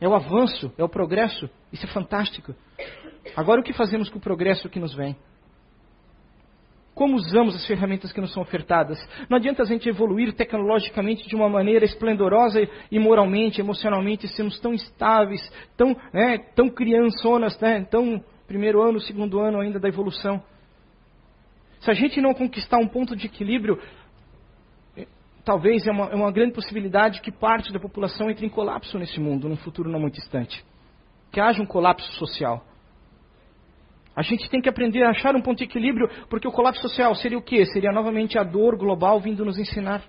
É 0.00 0.08
o 0.08 0.14
avanço, 0.14 0.72
é 0.78 0.84
o 0.84 0.88
progresso, 0.88 1.50
isso 1.72 1.84
é 1.84 1.88
fantástico. 1.88 2.54
Agora 3.36 3.60
o 3.60 3.64
que 3.64 3.72
fazemos 3.72 4.08
com 4.08 4.18
o 4.18 4.22
progresso 4.22 4.68
que 4.70 4.80
nos 4.80 4.94
vem? 4.94 5.16
Como 6.94 7.16
usamos 7.16 7.56
as 7.56 7.66
ferramentas 7.66 8.12
que 8.12 8.20
nos 8.20 8.32
são 8.32 8.42
ofertadas? 8.42 8.98
Não 9.28 9.36
adianta 9.36 9.64
a 9.64 9.66
gente 9.66 9.88
evoluir 9.88 10.32
tecnologicamente 10.32 11.28
de 11.28 11.34
uma 11.34 11.48
maneira 11.48 11.84
esplendorosa 11.84 12.60
e 12.88 12.98
moralmente, 13.00 13.60
emocionalmente, 13.60 14.28
sermos 14.28 14.60
tão 14.60 14.72
estáveis, 14.72 15.40
tão, 15.76 15.96
né, 16.12 16.38
tão 16.54 16.68
criançonas, 16.68 17.58
né, 17.58 17.84
tão 17.90 18.22
primeiro 18.46 18.80
ano, 18.80 19.00
segundo 19.00 19.40
ano 19.40 19.60
ainda 19.60 19.80
da 19.80 19.88
evolução. 19.88 20.40
Se 21.80 21.90
a 21.90 21.94
gente 21.94 22.20
não 22.20 22.32
conquistar 22.32 22.78
um 22.78 22.86
ponto 22.86 23.16
de 23.16 23.26
equilíbrio, 23.26 23.80
é, 24.96 25.06
talvez 25.44 25.84
é 25.88 25.90
uma, 25.90 26.06
é 26.06 26.14
uma 26.14 26.30
grande 26.30 26.52
possibilidade 26.52 27.20
que 27.20 27.32
parte 27.32 27.72
da 27.72 27.80
população 27.80 28.30
entre 28.30 28.46
em 28.46 28.48
colapso 28.48 28.98
nesse 29.00 29.18
mundo, 29.18 29.48
num 29.48 29.56
futuro 29.56 29.90
não 29.90 29.98
muito 29.98 30.14
distante. 30.14 30.64
Que 31.32 31.40
haja 31.40 31.60
um 31.60 31.66
colapso 31.66 32.10
social. 32.12 32.64
A 34.16 34.22
gente 34.22 34.48
tem 34.48 34.60
que 34.60 34.68
aprender 34.68 35.02
a 35.02 35.10
achar 35.10 35.34
um 35.34 35.42
ponto 35.42 35.58
de 35.58 35.64
equilíbrio, 35.64 36.08
porque 36.28 36.46
o 36.46 36.52
colapso 36.52 36.82
social 36.82 37.14
seria 37.16 37.38
o 37.38 37.42
quê? 37.42 37.66
Seria 37.66 37.90
novamente 37.90 38.38
a 38.38 38.44
dor 38.44 38.76
global 38.76 39.20
vindo 39.20 39.44
nos 39.44 39.58
ensinar. 39.58 40.02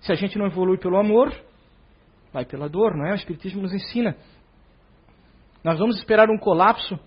Se 0.00 0.12
a 0.12 0.14
gente 0.14 0.38
não 0.38 0.46
evolui 0.46 0.76
pelo 0.76 0.98
amor, 0.98 1.34
vai 2.32 2.44
pela 2.44 2.68
dor, 2.68 2.94
não 2.94 3.06
é? 3.06 3.12
O 3.12 3.16
Espiritismo 3.16 3.62
nos 3.62 3.72
ensina. 3.72 4.16
Nós 5.64 5.78
vamos 5.78 5.96
esperar 5.96 6.30
um 6.30 6.38
colapso 6.38 6.98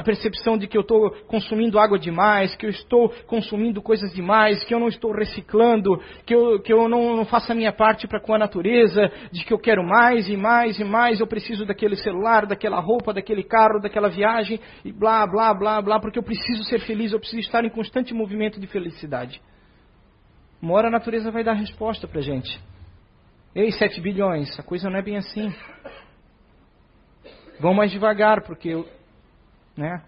a 0.00 0.02
percepção 0.02 0.56
de 0.56 0.66
que 0.66 0.76
eu 0.76 0.80
estou 0.80 1.10
consumindo 1.26 1.78
água 1.78 1.98
demais, 1.98 2.56
que 2.56 2.64
eu 2.64 2.70
estou 2.70 3.10
consumindo 3.26 3.82
coisas 3.82 4.10
demais, 4.14 4.64
que 4.64 4.74
eu 4.74 4.80
não 4.80 4.88
estou 4.88 5.12
reciclando, 5.12 6.02
que 6.24 6.34
eu, 6.34 6.58
que 6.60 6.72
eu 6.72 6.88
não, 6.88 7.14
não 7.14 7.26
faço 7.26 7.52
a 7.52 7.54
minha 7.54 7.70
parte 7.70 8.08
para 8.08 8.18
com 8.18 8.32
a 8.32 8.38
natureza, 8.38 9.12
de 9.30 9.44
que 9.44 9.52
eu 9.52 9.58
quero 9.58 9.84
mais 9.84 10.26
e 10.30 10.38
mais 10.38 10.80
e 10.80 10.84
mais, 10.84 11.20
eu 11.20 11.26
preciso 11.26 11.66
daquele 11.66 11.96
celular, 11.96 12.46
daquela 12.46 12.80
roupa, 12.80 13.12
daquele 13.12 13.42
carro, 13.42 13.78
daquela 13.78 14.08
viagem, 14.08 14.58
e 14.82 14.90
blá, 14.90 15.26
blá, 15.26 15.52
blá, 15.52 15.82
blá, 15.82 16.00
porque 16.00 16.18
eu 16.18 16.22
preciso 16.22 16.64
ser 16.64 16.80
feliz, 16.80 17.12
eu 17.12 17.20
preciso 17.20 17.42
estar 17.42 17.62
em 17.62 17.70
constante 17.70 18.14
movimento 18.14 18.58
de 18.58 18.66
felicidade. 18.66 19.38
Uma 20.62 20.74
hora 20.74 20.88
a 20.88 20.90
natureza 20.90 21.30
vai 21.30 21.44
dar 21.44 21.52
resposta 21.52 22.08
para 22.08 22.20
a 22.20 22.22
gente. 22.22 22.58
Ei, 23.54 23.70
7 23.70 24.00
bilhões, 24.00 24.58
a 24.58 24.62
coisa 24.62 24.88
não 24.88 24.98
é 24.98 25.02
bem 25.02 25.18
assim. 25.18 25.52
Vão 27.60 27.74
mais 27.74 27.90
devagar, 27.90 28.42
porque 28.42 28.82
né? 29.80 30.02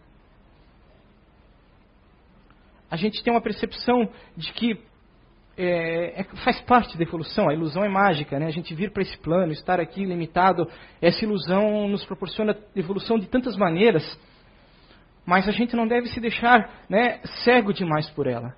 A 2.90 2.96
gente 2.96 3.22
tem 3.24 3.32
uma 3.32 3.40
percepção 3.40 4.08
de 4.36 4.52
que 4.52 4.78
é, 5.56 6.20
é, 6.20 6.24
faz 6.44 6.60
parte 6.60 6.96
da 6.96 7.02
evolução, 7.02 7.48
a 7.48 7.54
ilusão 7.54 7.84
é 7.84 7.88
mágica, 7.88 8.38
né? 8.38 8.46
A 8.46 8.50
gente 8.50 8.74
vir 8.74 8.90
para 8.90 9.02
esse 9.02 9.16
plano, 9.18 9.52
estar 9.52 9.80
aqui 9.80 10.04
limitado, 10.04 10.68
essa 11.00 11.24
ilusão 11.24 11.88
nos 11.88 12.04
proporciona 12.04 12.56
evolução 12.76 13.18
de 13.18 13.26
tantas 13.26 13.56
maneiras. 13.56 14.04
Mas 15.24 15.48
a 15.48 15.52
gente 15.52 15.74
não 15.74 15.86
deve 15.86 16.08
se 16.08 16.20
deixar 16.20 16.84
né, 16.88 17.20
cego 17.44 17.72
demais 17.72 18.10
por 18.10 18.26
ela. 18.26 18.54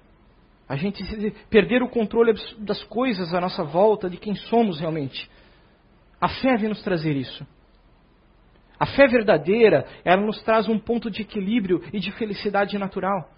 A 0.69 0.77
gente 0.77 1.05
perder 1.51 1.83
o 1.83 1.89
controle 1.89 2.33
das 2.59 2.83
coisas 2.85 3.35
à 3.35 3.41
nossa 3.41 3.63
volta, 3.63 4.09
de 4.09 4.17
quem 4.17 4.35
somos 4.35 4.81
realmente. 4.81 5.31
A 6.21 6.29
fé 6.29 6.57
vem 6.57 6.71
nos 6.71 6.83
trazer 6.83 7.15
isso. 7.15 7.47
A 8.79 8.87
fé 8.87 9.07
verdadeira, 9.07 9.87
ela 10.05 10.21
nos 10.21 10.43
traz 10.43 10.69
um 10.69 10.79
ponto 10.79 11.11
de 11.11 11.23
equilíbrio 11.23 11.83
e 11.93 12.01
de 12.01 12.11
felicidade 12.13 12.77
natural. 12.79 13.29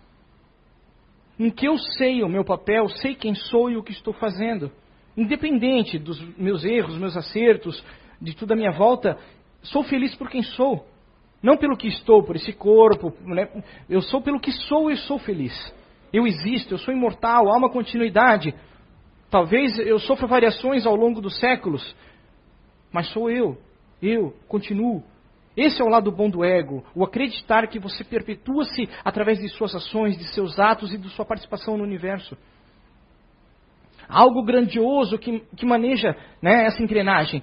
Em 1.38 1.50
que 1.50 1.68
eu 1.68 1.76
sei 1.76 2.22
o 2.22 2.28
meu 2.28 2.44
papel, 2.44 2.88
sei 2.88 3.14
quem 3.14 3.34
sou 3.34 3.70
e 3.70 3.76
o 3.76 3.82
que 3.82 3.92
estou 3.92 4.14
fazendo. 4.14 4.70
Independente 5.16 5.98
dos 5.98 6.20
meus 6.36 6.64
erros, 6.64 6.98
meus 6.98 7.16
acertos, 7.16 7.84
de 8.20 8.34
tudo 8.34 8.52
à 8.52 8.56
minha 8.56 8.72
volta, 8.72 9.18
sou 9.62 9.82
feliz 9.82 10.14
por 10.14 10.30
quem 10.30 10.42
sou. 10.42 10.86
Não 11.42 11.56
pelo 11.56 11.76
que 11.76 11.88
estou, 11.88 12.22
por 12.22 12.36
esse 12.36 12.52
corpo. 12.52 13.12
Né? 13.20 13.48
Eu 13.88 14.00
sou 14.00 14.22
pelo 14.22 14.40
que 14.40 14.50
sou 14.50 14.90
e 14.90 14.96
sou 14.96 15.18
feliz. 15.18 15.52
Eu 16.12 16.26
existo, 16.26 16.72
eu 16.74 16.78
sou 16.78 16.94
imortal, 16.94 17.50
há 17.50 17.56
uma 17.56 17.70
continuidade. 17.70 18.54
Talvez 19.30 19.78
eu 19.78 19.98
sofra 19.98 20.26
variações 20.26 20.86
ao 20.86 20.96
longo 20.96 21.20
dos 21.20 21.38
séculos, 21.38 21.94
mas 22.90 23.08
sou 23.08 23.30
eu. 23.30 23.58
Eu 24.00 24.34
continuo 24.48 25.02
esse 25.56 25.80
é 25.80 25.84
o 25.84 25.88
lado 25.88 26.12
bom 26.12 26.28
do 26.28 26.44
ego, 26.44 26.84
o 26.94 27.02
acreditar 27.02 27.66
que 27.66 27.78
você 27.78 28.04
perpetua-se 28.04 28.88
através 29.02 29.38
de 29.38 29.48
suas 29.48 29.74
ações, 29.74 30.18
de 30.18 30.24
seus 30.34 30.58
atos 30.58 30.92
e 30.92 30.98
de 30.98 31.08
sua 31.10 31.24
participação 31.24 31.78
no 31.78 31.84
universo. 31.84 32.36
Algo 34.06 34.44
grandioso 34.44 35.18
que, 35.18 35.40
que 35.56 35.64
maneja 35.64 36.14
né, 36.42 36.66
essa 36.66 36.82
engrenagem. 36.82 37.42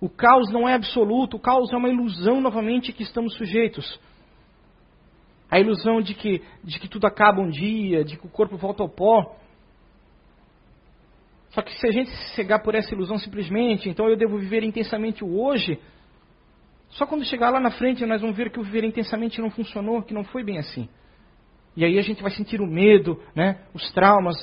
O 0.00 0.10
caos 0.10 0.50
não 0.52 0.68
é 0.68 0.74
absoluto, 0.74 1.38
o 1.38 1.40
caos 1.40 1.72
é 1.72 1.76
uma 1.76 1.88
ilusão 1.88 2.40
novamente 2.40 2.92
que 2.92 3.02
estamos 3.02 3.34
sujeitos. 3.34 3.98
A 5.50 5.58
ilusão 5.58 6.02
de 6.02 6.14
que, 6.14 6.42
de 6.62 6.78
que 6.78 6.86
tudo 6.86 7.06
acaba 7.06 7.40
um 7.40 7.48
dia, 7.48 8.04
de 8.04 8.18
que 8.18 8.26
o 8.26 8.30
corpo 8.30 8.58
volta 8.58 8.82
ao 8.82 8.88
pó. 8.90 9.36
Só 11.48 11.62
que 11.62 11.72
se 11.80 11.86
a 11.88 11.90
gente 11.90 12.10
se 12.10 12.34
cegar 12.34 12.62
por 12.62 12.74
essa 12.74 12.94
ilusão 12.94 13.18
simplesmente, 13.18 13.88
então 13.88 14.06
eu 14.08 14.16
devo 14.16 14.38
viver 14.38 14.62
intensamente 14.62 15.24
o 15.24 15.40
hoje, 15.40 15.80
só 16.90 17.06
quando 17.06 17.24
chegar 17.24 17.50
lá 17.50 17.60
na 17.60 17.70
frente 17.70 18.04
nós 18.06 18.20
vamos 18.20 18.36
ver 18.36 18.50
que 18.50 18.58
o 18.58 18.62
viver 18.62 18.84
intensamente 18.84 19.40
não 19.40 19.50
funcionou, 19.50 20.02
que 20.02 20.14
não 20.14 20.24
foi 20.24 20.42
bem 20.42 20.58
assim. 20.58 20.88
E 21.76 21.84
aí 21.84 21.98
a 21.98 22.02
gente 22.02 22.22
vai 22.22 22.30
sentir 22.30 22.60
o 22.60 22.66
medo, 22.66 23.22
né, 23.34 23.60
os 23.72 23.92
traumas 23.92 24.36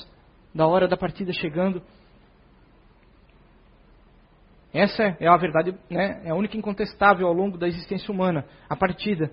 da 0.53 0.65
hora 0.67 0.88
da 0.88 0.95
partida 0.95 1.34
chegando. 1.34 1.81
Essa 4.73 5.17
é 5.19 5.27
a 5.27 5.38
verdade, 5.38 5.73
né, 5.89 6.21
é 6.23 6.29
a 6.29 6.36
única 6.36 6.58
incontestável 6.58 7.27
ao 7.27 7.34
longo 7.34 7.58
da 7.58 7.67
existência 7.67 8.12
humana, 8.12 8.45
a 8.69 8.75
partida. 8.75 9.31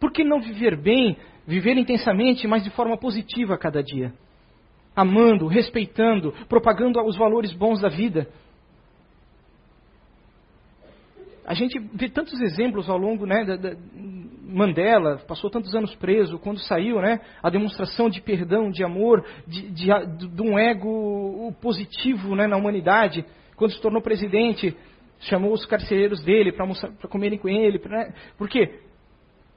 Por 0.00 0.12
que 0.12 0.24
não 0.24 0.40
viver 0.40 0.76
bem, 0.76 1.16
viver 1.46 1.76
intensamente, 1.76 2.46
mas 2.46 2.64
de 2.64 2.70
forma 2.70 2.96
positiva 2.96 3.54
a 3.54 3.58
cada 3.58 3.82
dia? 3.82 4.12
Amando, 4.94 5.46
respeitando, 5.46 6.32
propagando 6.48 7.00
os 7.04 7.16
valores 7.16 7.52
bons 7.52 7.80
da 7.80 7.88
vida, 7.88 8.28
a 11.48 11.54
gente 11.54 11.78
vê 11.94 12.10
tantos 12.10 12.38
exemplos 12.42 12.90
ao 12.90 12.98
longo, 12.98 13.24
né, 13.24 13.42
da, 13.42 13.56
da, 13.56 13.74
Mandela 14.50 15.16
passou 15.26 15.48
tantos 15.48 15.74
anos 15.74 15.94
preso, 15.94 16.38
quando 16.38 16.58
saiu, 16.60 17.00
né, 17.00 17.20
a 17.42 17.48
demonstração 17.48 18.10
de 18.10 18.20
perdão, 18.20 18.70
de 18.70 18.84
amor, 18.84 19.24
de, 19.46 19.70
de, 19.70 19.86
de 19.86 20.42
um 20.42 20.58
ego 20.58 21.50
positivo, 21.58 22.36
né, 22.36 22.46
na 22.46 22.58
humanidade, 22.58 23.24
quando 23.56 23.72
se 23.72 23.80
tornou 23.80 24.02
presidente, 24.02 24.76
chamou 25.20 25.54
os 25.54 25.64
carcereiros 25.64 26.22
dele 26.22 26.52
para 26.52 27.08
comerem 27.08 27.38
com 27.38 27.48
ele, 27.48 27.80
né, 27.88 28.12
por 28.36 28.46
quê? 28.46 28.80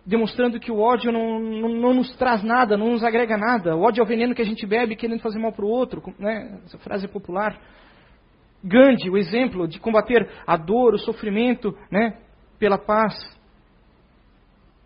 Demonstrando 0.05 0.61
que 0.61 0.71
o 0.71 0.79
ódio 0.79 1.11
não, 1.11 1.39
não, 1.41 1.69
não, 1.69 1.93
nos 1.93 2.15
traz 2.15 2.41
nada, 2.41 2.77
não 2.77 2.91
nos 2.91 3.03
agrega 3.03 3.37
nada. 3.37 3.75
O 3.75 3.81
ódio 3.81 4.01
é 4.01 4.03
o 4.03 4.07
veneno 4.07 4.33
que 4.33 4.41
a 4.41 4.45
gente 4.45 4.65
bebe 4.65 4.95
querendo 4.95 5.19
fazer 5.19 5.39
mal 5.39 5.51
para 5.51 5.65
o 5.65 5.69
outro, 5.69 6.01
né, 6.17 6.57
essa 6.65 6.77
frase 6.77 7.03
é 7.03 7.09
popular. 7.09 7.59
Gandhi, 8.63 9.09
o 9.09 9.17
exemplo 9.17 9.67
de 9.67 9.79
combater 9.79 10.29
a 10.45 10.55
dor, 10.55 10.93
o 10.93 10.99
sofrimento, 10.99 11.77
né, 11.89 12.17
pela 12.59 12.77
paz. 12.77 13.15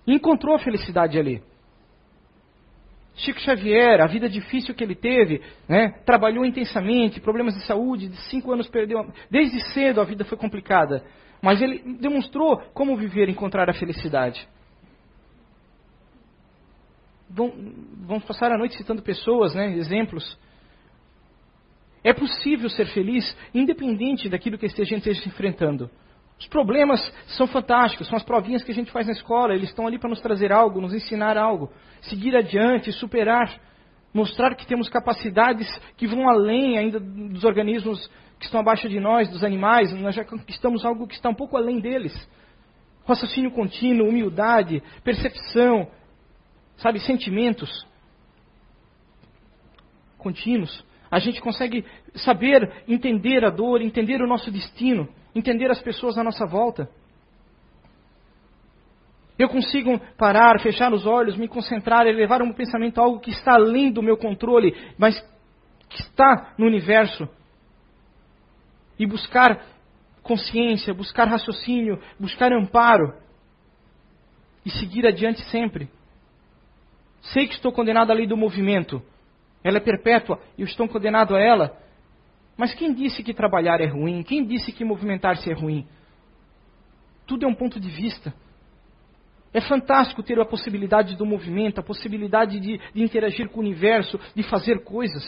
encontrou 0.07 0.55
a 0.55 0.59
felicidade 0.59 1.17
ali. 1.17 1.41
Chico 3.15 3.39
Xavier, 3.39 4.01
a 4.01 4.07
vida 4.07 4.27
difícil 4.27 4.75
que 4.75 4.83
ele 4.83 4.93
teve, 4.93 5.41
né, 5.67 5.89
trabalhou 6.05 6.45
intensamente, 6.45 7.21
problemas 7.21 7.55
de 7.55 7.65
saúde, 7.65 8.09
de 8.09 8.17
cinco 8.29 8.51
anos 8.51 8.67
perdeu. 8.67 9.09
Desde 9.31 9.59
cedo 9.71 10.01
a 10.01 10.03
vida 10.03 10.25
foi 10.25 10.37
complicada. 10.37 11.03
Mas 11.41 11.61
ele 11.61 11.97
demonstrou 11.99 12.57
como 12.73 12.97
viver 12.97 13.29
e 13.29 13.31
encontrar 13.31 13.69
a 13.69 13.73
felicidade. 13.73 14.47
Vamos 17.29 18.23
passar 18.25 18.51
a 18.51 18.57
noite 18.57 18.75
citando 18.75 19.01
pessoas, 19.01 19.55
né, 19.55 19.75
exemplos. 19.75 20.37
É 22.05 22.13
possível 22.13 22.69
ser 22.69 22.85
feliz 22.85 23.35
independente 23.51 24.29
daquilo 24.29 24.59
que 24.59 24.67
a 24.67 24.69
gente 24.69 24.97
esteja 24.97 25.27
enfrentando. 25.27 25.89
Os 26.39 26.45
problemas 26.45 27.01
são 27.29 27.47
fantásticos, 27.47 28.07
são 28.07 28.15
as 28.15 28.23
provinhas 28.23 28.63
que 28.63 28.71
a 28.71 28.75
gente 28.75 28.91
faz 28.91 29.07
na 29.07 29.13
escola, 29.13 29.55
eles 29.55 29.69
estão 29.69 29.87
ali 29.87 29.97
para 29.97 30.11
nos 30.11 30.21
trazer 30.21 30.51
algo, 30.51 30.79
nos 30.79 30.93
ensinar 30.93 31.35
algo, 31.35 31.71
seguir 32.01 32.35
adiante, 32.35 32.91
superar, 32.91 33.59
mostrar 34.13 34.53
que 34.53 34.67
temos 34.67 34.87
capacidades 34.87 35.67
que 35.97 36.05
vão 36.05 36.29
além 36.29 36.77
ainda 36.77 36.99
dos 36.99 37.43
organismos 37.43 38.07
que 38.37 38.45
estão 38.45 38.59
abaixo 38.59 38.87
de 38.87 38.99
nós, 38.99 39.27
dos 39.27 39.43
animais, 39.43 39.91
nós 39.93 40.13
já 40.13 40.23
conquistamos 40.23 40.85
algo 40.85 41.07
que 41.07 41.15
está 41.15 41.29
um 41.29 41.33
pouco 41.33 41.57
além 41.57 41.79
deles. 41.79 42.13
Raciocínio 43.07 43.49
contínuo, 43.49 44.09
humildade, 44.09 44.83
percepção, 45.03 45.87
sabe, 46.77 46.99
sentimentos 46.99 47.87
contínuos 50.19 50.85
a 51.09 51.19
gente 51.19 51.41
consegue 51.41 51.85
saber 52.15 52.83
entender 52.87 53.45
a 53.45 53.49
dor, 53.49 53.81
entender 53.81 54.21
o 54.21 54.27
nosso 54.27 54.51
destino, 54.51 55.07
entender 55.33 55.69
as 55.69 55.81
pessoas 55.81 56.17
à 56.17 56.23
nossa 56.23 56.45
volta. 56.45 56.89
Eu 59.37 59.49
consigo 59.49 59.99
parar, 60.17 60.59
fechar 60.61 60.93
os 60.93 61.05
olhos, 61.05 61.35
me 61.35 61.47
concentrar, 61.47 62.07
elevar 62.07 62.41
um 62.41 62.53
pensamento 62.53 62.99
a 62.99 63.03
algo 63.03 63.19
que 63.19 63.31
está 63.31 63.55
além 63.55 63.91
do 63.91 64.01
meu 64.01 64.17
controle, 64.17 64.73
mas 64.97 65.19
que 65.89 66.01
está 66.01 66.53
no 66.57 66.65
universo. 66.65 67.27
E 68.97 69.05
buscar 69.05 69.61
consciência, 70.23 70.93
buscar 70.93 71.27
raciocínio, 71.27 72.01
buscar 72.17 72.53
amparo. 72.53 73.13
E 74.65 74.71
seguir 74.71 75.05
adiante 75.05 75.41
sempre. 75.49 75.89
Sei 77.21 77.45
que 77.45 77.55
estou 77.55 77.71
condenado 77.73 78.11
à 78.11 78.13
lei 78.13 78.25
do 78.25 78.37
movimento 78.37 79.03
ela 79.65 79.77
é 79.77 79.79
perpétua 79.79 80.39
e 80.55 80.61
eu 80.61 80.67
estou 80.67 80.87
condenado 80.87 81.35
a 81.35 81.41
ela. 81.41 81.75
Mas 82.55 82.75
quem 82.75 82.93
disse 82.93 83.23
que 83.23 83.33
trabalhar 83.33 83.81
é 83.81 83.87
ruim? 83.87 84.21
Quem 84.21 84.45
disse 84.45 84.71
que 84.71 84.85
movimentar-se 84.85 85.49
é 85.49 85.53
ruim? 85.55 85.87
Tudo 87.25 87.47
é 87.47 87.49
um 87.49 87.55
ponto 87.55 87.79
de 87.79 87.89
vista. 87.89 88.31
É 89.51 89.59
fantástico 89.59 90.21
ter 90.21 90.39
a 90.39 90.45
possibilidade 90.45 91.15
do 91.15 91.25
movimento, 91.25 91.79
a 91.79 91.83
possibilidade 91.83 92.59
de, 92.59 92.77
de 92.77 93.01
interagir 93.01 93.49
com 93.49 93.57
o 93.57 93.63
universo, 93.63 94.19
de 94.35 94.43
fazer 94.43 94.83
coisas, 94.83 95.23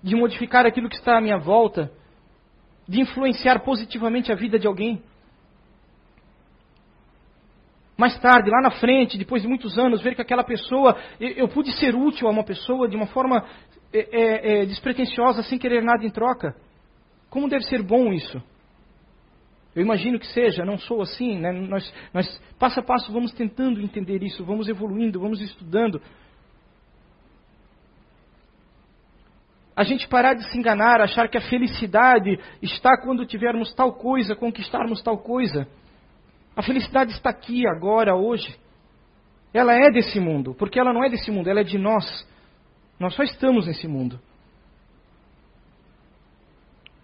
de 0.00 0.14
modificar 0.14 0.64
aquilo 0.64 0.88
que 0.88 0.94
está 0.94 1.18
à 1.18 1.20
minha 1.20 1.38
volta, 1.38 1.90
de 2.86 3.00
influenciar 3.00 3.58
positivamente 3.64 4.30
a 4.30 4.36
vida 4.36 4.56
de 4.56 4.68
alguém 4.68 5.02
mais 7.98 8.16
tarde, 8.20 8.48
lá 8.48 8.62
na 8.62 8.70
frente, 8.70 9.18
depois 9.18 9.42
de 9.42 9.48
muitos 9.48 9.76
anos, 9.76 10.00
ver 10.00 10.14
que 10.14 10.22
aquela 10.22 10.44
pessoa, 10.44 10.96
eu, 11.18 11.48
pude 11.48 11.72
ser 11.72 11.96
útil 11.96 12.28
a 12.28 12.30
uma 12.30 12.44
pessoa 12.44 12.88
de 12.88 12.94
uma 12.94 13.08
forma 13.08 13.44
é, 13.92 13.98
é, 13.98 14.62
é, 14.62 14.66
despretensiosa, 14.66 15.42
sem 15.42 15.58
querer 15.58 15.82
nada 15.82 16.06
em 16.06 16.10
troca. 16.10 16.54
Como 17.28 17.48
deve 17.48 17.64
ser 17.64 17.82
bom 17.82 18.12
isso? 18.12 18.40
Eu 19.74 19.82
imagino 19.82 20.16
que 20.16 20.28
seja, 20.28 20.64
não 20.64 20.78
sou 20.78 21.02
assim, 21.02 21.40
né? 21.40 21.50
nós, 21.50 21.92
nós 22.14 22.40
passo 22.56 22.78
a 22.78 22.82
passo 22.84 23.12
vamos 23.12 23.32
tentando 23.32 23.80
entender 23.80 24.22
isso, 24.22 24.44
vamos 24.44 24.68
evoluindo, 24.68 25.18
vamos 25.18 25.40
estudando. 25.40 26.00
A 29.74 29.82
gente 29.82 30.06
parar 30.06 30.34
de 30.34 30.48
se 30.50 30.56
enganar, 30.56 31.00
achar 31.00 31.28
que 31.28 31.36
a 31.36 31.48
felicidade 31.48 32.38
está 32.62 32.96
quando 32.96 33.26
tivermos 33.26 33.74
tal 33.74 33.94
coisa, 33.94 34.36
conquistarmos 34.36 35.02
tal 35.02 35.18
coisa. 35.18 35.66
A 36.58 36.62
felicidade 36.64 37.12
está 37.12 37.30
aqui, 37.30 37.68
agora, 37.68 38.16
hoje. 38.16 38.58
Ela 39.54 39.74
é 39.74 39.92
desse 39.92 40.18
mundo, 40.18 40.56
porque 40.58 40.80
ela 40.80 40.92
não 40.92 41.04
é 41.04 41.08
desse 41.08 41.30
mundo, 41.30 41.48
ela 41.48 41.60
é 41.60 41.62
de 41.62 41.78
nós. 41.78 42.04
Nós 42.98 43.14
só 43.14 43.22
estamos 43.22 43.68
nesse 43.68 43.86
mundo. 43.86 44.18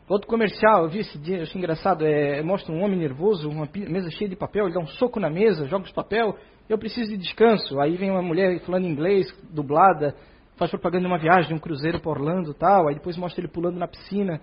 Outro 0.09 0.27
comercial, 0.27 0.83
eu 0.83 0.89
vi 0.89 0.99
esse 0.99 1.17
dia, 1.19 1.43
achei 1.43 1.57
engraçado, 1.57 2.05
é, 2.05 2.43
mostra 2.43 2.75
um 2.75 2.83
homem 2.83 2.99
nervoso, 2.99 3.49
uma 3.49 3.69
mesa 3.73 4.11
cheia 4.11 4.29
de 4.29 4.35
papel, 4.35 4.65
ele 4.65 4.75
dá 4.75 4.81
um 4.81 4.89
soco 4.89 5.21
na 5.21 5.31
mesa, 5.31 5.69
joga 5.69 5.85
os 5.85 5.93
papel, 5.93 6.37
eu 6.69 6.77
preciso 6.77 7.13
de 7.13 7.17
descanso. 7.17 7.79
Aí 7.79 7.97
vem 7.97 8.11
uma 8.11 8.23
mulher 8.23 8.59
falando 8.63 8.89
inglês, 8.89 9.25
dublada, 9.53 10.17
faz 10.57 10.69
propaganda 10.69 11.03
de 11.03 11.13
uma 11.13 11.19
viagem, 11.19 11.51
de 11.51 11.55
um 11.55 11.61
cruzeiro 11.61 12.01
para 12.01 12.11
Orlando 12.11 12.53
tal, 12.55 12.89
aí 12.89 12.97
depois 12.97 13.17
mostra 13.17 13.41
ele 13.41 13.53
pulando 13.53 13.79
na 13.79 13.87
piscina. 13.87 14.41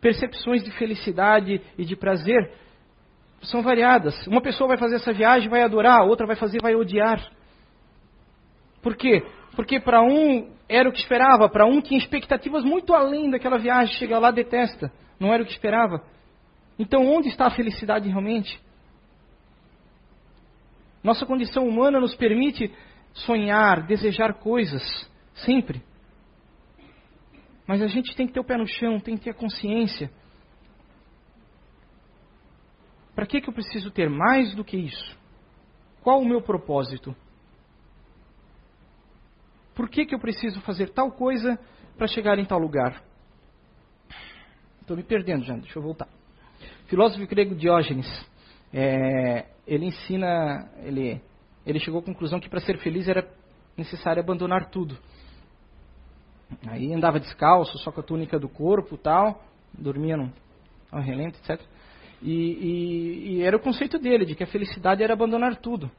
Percepções 0.00 0.62
de 0.62 0.70
felicidade 0.70 1.60
e 1.76 1.84
de 1.84 1.96
prazer 1.96 2.62
são 3.44 3.62
variadas. 3.62 4.26
Uma 4.26 4.40
pessoa 4.40 4.68
vai 4.68 4.76
fazer 4.76 4.96
essa 4.96 5.12
viagem, 5.12 5.48
vai 5.48 5.62
adorar, 5.62 6.06
outra 6.06 6.26
vai 6.26 6.36
fazer, 6.36 6.60
vai 6.60 6.74
odiar. 6.74 7.30
Por 8.82 8.96
quê? 8.96 9.24
Porque 9.56 9.80
para 9.80 10.02
um 10.02 10.52
era 10.68 10.88
o 10.88 10.92
que 10.92 10.98
esperava, 10.98 11.48
para 11.48 11.66
um 11.66 11.80
tinha 11.80 11.98
expectativas 11.98 12.64
muito 12.64 12.94
além 12.94 13.30
daquela 13.30 13.58
viagem, 13.58 13.96
chega 13.96 14.18
lá 14.18 14.30
detesta, 14.30 14.92
não 15.18 15.32
era 15.32 15.42
o 15.42 15.46
que 15.46 15.52
esperava. 15.52 16.02
Então 16.78 17.06
onde 17.06 17.28
está 17.28 17.46
a 17.46 17.50
felicidade 17.50 18.08
realmente? 18.08 18.60
Nossa 21.02 21.26
condição 21.26 21.68
humana 21.68 22.00
nos 22.00 22.14
permite 22.14 22.72
sonhar, 23.12 23.86
desejar 23.86 24.34
coisas, 24.34 24.82
sempre. 25.34 25.82
Mas 27.66 27.80
a 27.80 27.86
gente 27.86 28.14
tem 28.16 28.26
que 28.26 28.32
ter 28.32 28.40
o 28.40 28.44
pé 28.44 28.56
no 28.56 28.66
chão, 28.66 28.98
tem 28.98 29.16
que 29.16 29.24
ter 29.24 29.30
a 29.30 29.34
consciência. 29.34 30.10
Para 33.14 33.26
que, 33.26 33.40
que 33.40 33.48
eu 33.48 33.54
preciso 33.54 33.90
ter 33.90 34.10
mais 34.10 34.54
do 34.54 34.64
que 34.64 34.76
isso? 34.76 35.16
Qual 36.02 36.20
o 36.20 36.24
meu 36.24 36.42
propósito? 36.42 37.14
Por 39.74 39.88
que, 39.88 40.04
que 40.04 40.14
eu 40.14 40.18
preciso 40.18 40.60
fazer 40.60 40.90
tal 40.90 41.10
coisa 41.10 41.58
para 41.96 42.06
chegar 42.06 42.38
em 42.38 42.44
tal 42.44 42.58
lugar? 42.58 43.02
Estou 44.80 44.96
me 44.96 45.02
perdendo 45.02 45.44
já, 45.44 45.56
deixa 45.56 45.78
eu 45.78 45.82
voltar. 45.82 46.08
Filósofo 46.86 47.26
grego 47.26 47.54
Diógenes, 47.54 48.06
é, 48.72 49.46
ele 49.66 49.86
ensina, 49.86 50.70
ele, 50.82 51.20
ele 51.64 51.80
chegou 51.80 52.00
à 52.00 52.02
conclusão 52.02 52.38
que 52.38 52.48
para 52.48 52.60
ser 52.60 52.78
feliz 52.78 53.08
era 53.08 53.26
necessário 53.76 54.22
abandonar 54.22 54.68
tudo. 54.70 54.98
Aí 56.66 56.92
andava 56.92 57.18
descalço, 57.18 57.78
só 57.78 57.90
com 57.90 58.00
a 58.00 58.04
túnica 58.04 58.38
do 58.38 58.48
corpo 58.48 58.96
tal, 58.96 59.42
dormia 59.72 60.30
ao 60.92 61.00
relento, 61.00 61.38
etc. 61.38 61.60
E, 62.24 62.32
e, 62.32 63.34
e 63.34 63.42
era 63.42 63.54
o 63.54 63.60
conceito 63.60 63.98
dele, 63.98 64.24
de 64.24 64.34
que 64.34 64.42
a 64.42 64.46
felicidade 64.46 65.02
era 65.02 65.12
abandonar 65.12 65.56
tudo. 65.56 65.90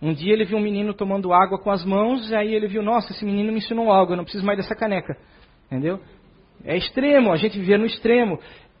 Um 0.00 0.12
dia 0.12 0.32
ele 0.32 0.44
viu 0.44 0.56
um 0.56 0.62
menino 0.62 0.94
tomando 0.94 1.32
água 1.32 1.58
com 1.58 1.68
as 1.68 1.84
mãos, 1.84 2.30
e 2.30 2.36
aí 2.36 2.54
ele 2.54 2.68
viu, 2.68 2.80
nossa, 2.80 3.12
esse 3.12 3.24
menino 3.24 3.50
me 3.50 3.58
ensinou 3.58 3.90
algo, 3.90 4.12
eu 4.12 4.16
não 4.16 4.22
preciso 4.22 4.46
mais 4.46 4.56
dessa 4.56 4.76
caneca. 4.76 5.18
Entendeu? 5.66 6.00
É 6.64 6.76
extremo, 6.76 7.32
a 7.32 7.36
gente 7.36 7.58
vive 7.58 7.76
no 7.76 7.86
extremo. 7.86 8.38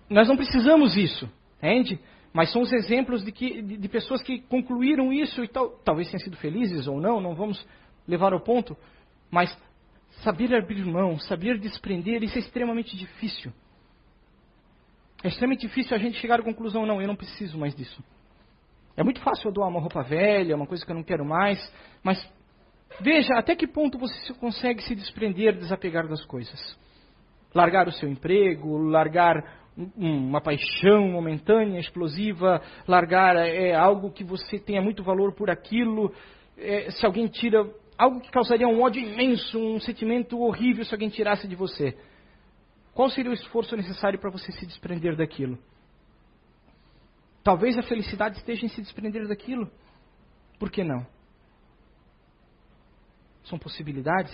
Nós 0.08 0.28
não 0.28 0.36
precisamos 0.36 0.96
isso, 0.96 1.28
entende? 1.58 1.98
Mas 2.32 2.52
são 2.52 2.62
os 2.62 2.72
exemplos 2.72 3.24
de, 3.24 3.32
que, 3.32 3.60
de, 3.60 3.76
de 3.76 3.88
pessoas 3.88 4.22
que 4.22 4.38
concluíram 4.42 5.12
isso 5.12 5.42
e 5.42 5.48
tal, 5.48 5.70
talvez 5.84 6.08
tenham 6.08 6.20
sido 6.20 6.36
felizes 6.36 6.86
ou 6.86 7.00
não, 7.00 7.20
não 7.20 7.34
vamos 7.34 7.66
levar 8.06 8.32
ao 8.32 8.40
ponto. 8.40 8.76
Mas 9.32 9.56
saber 10.22 10.54
abrir 10.54 10.84
mão, 10.84 11.18
saber 11.18 11.58
desprender, 11.58 12.22
isso 12.22 12.36
é 12.36 12.40
extremamente 12.40 12.96
difícil. 12.96 13.52
É 15.26 15.28
extremamente 15.28 15.62
difícil 15.62 15.96
a 15.96 15.98
gente 15.98 16.20
chegar 16.20 16.38
à 16.38 16.42
conclusão, 16.44 16.86
não, 16.86 17.02
eu 17.02 17.08
não 17.08 17.16
preciso 17.16 17.58
mais 17.58 17.74
disso. 17.74 18.00
É 18.96 19.02
muito 19.02 19.20
fácil 19.20 19.48
eu 19.48 19.52
doar 19.52 19.68
uma 19.68 19.80
roupa 19.80 20.00
velha, 20.00 20.54
uma 20.54 20.68
coisa 20.68 20.86
que 20.86 20.92
eu 20.92 20.94
não 20.94 21.02
quero 21.02 21.24
mais, 21.24 21.58
mas 22.00 22.16
veja 23.00 23.34
até 23.34 23.56
que 23.56 23.66
ponto 23.66 23.98
você 23.98 24.32
consegue 24.34 24.80
se 24.84 24.94
desprender, 24.94 25.58
desapegar 25.58 26.06
das 26.06 26.24
coisas. 26.24 26.78
Largar 27.52 27.88
o 27.88 27.92
seu 27.92 28.08
emprego, 28.08 28.78
largar 28.78 29.42
uma 29.96 30.40
paixão 30.40 31.08
momentânea, 31.08 31.80
explosiva, 31.80 32.62
largar 32.86 33.34
é, 33.34 33.74
algo 33.74 34.12
que 34.12 34.22
você 34.22 34.60
tenha 34.60 34.80
muito 34.80 35.02
valor 35.02 35.34
por 35.34 35.50
aquilo. 35.50 36.14
É, 36.56 36.88
se 36.92 37.04
alguém 37.04 37.26
tira 37.26 37.68
algo 37.98 38.20
que 38.20 38.30
causaria 38.30 38.68
um 38.68 38.80
ódio 38.80 39.02
imenso, 39.02 39.58
um 39.58 39.80
sentimento 39.80 40.40
horrível 40.40 40.84
se 40.84 40.94
alguém 40.94 41.08
tirasse 41.08 41.48
de 41.48 41.56
você. 41.56 41.96
Qual 42.96 43.10
seria 43.10 43.30
o 43.30 43.34
esforço 43.34 43.76
necessário 43.76 44.18
para 44.18 44.30
você 44.30 44.50
se 44.52 44.64
desprender 44.64 45.14
daquilo? 45.14 45.58
Talvez 47.44 47.76
a 47.76 47.82
felicidade 47.82 48.38
esteja 48.38 48.64
em 48.64 48.70
se 48.70 48.80
desprender 48.80 49.28
daquilo. 49.28 49.70
Por 50.58 50.70
que 50.70 50.82
não? 50.82 51.06
São 53.44 53.58
possibilidades. 53.58 54.32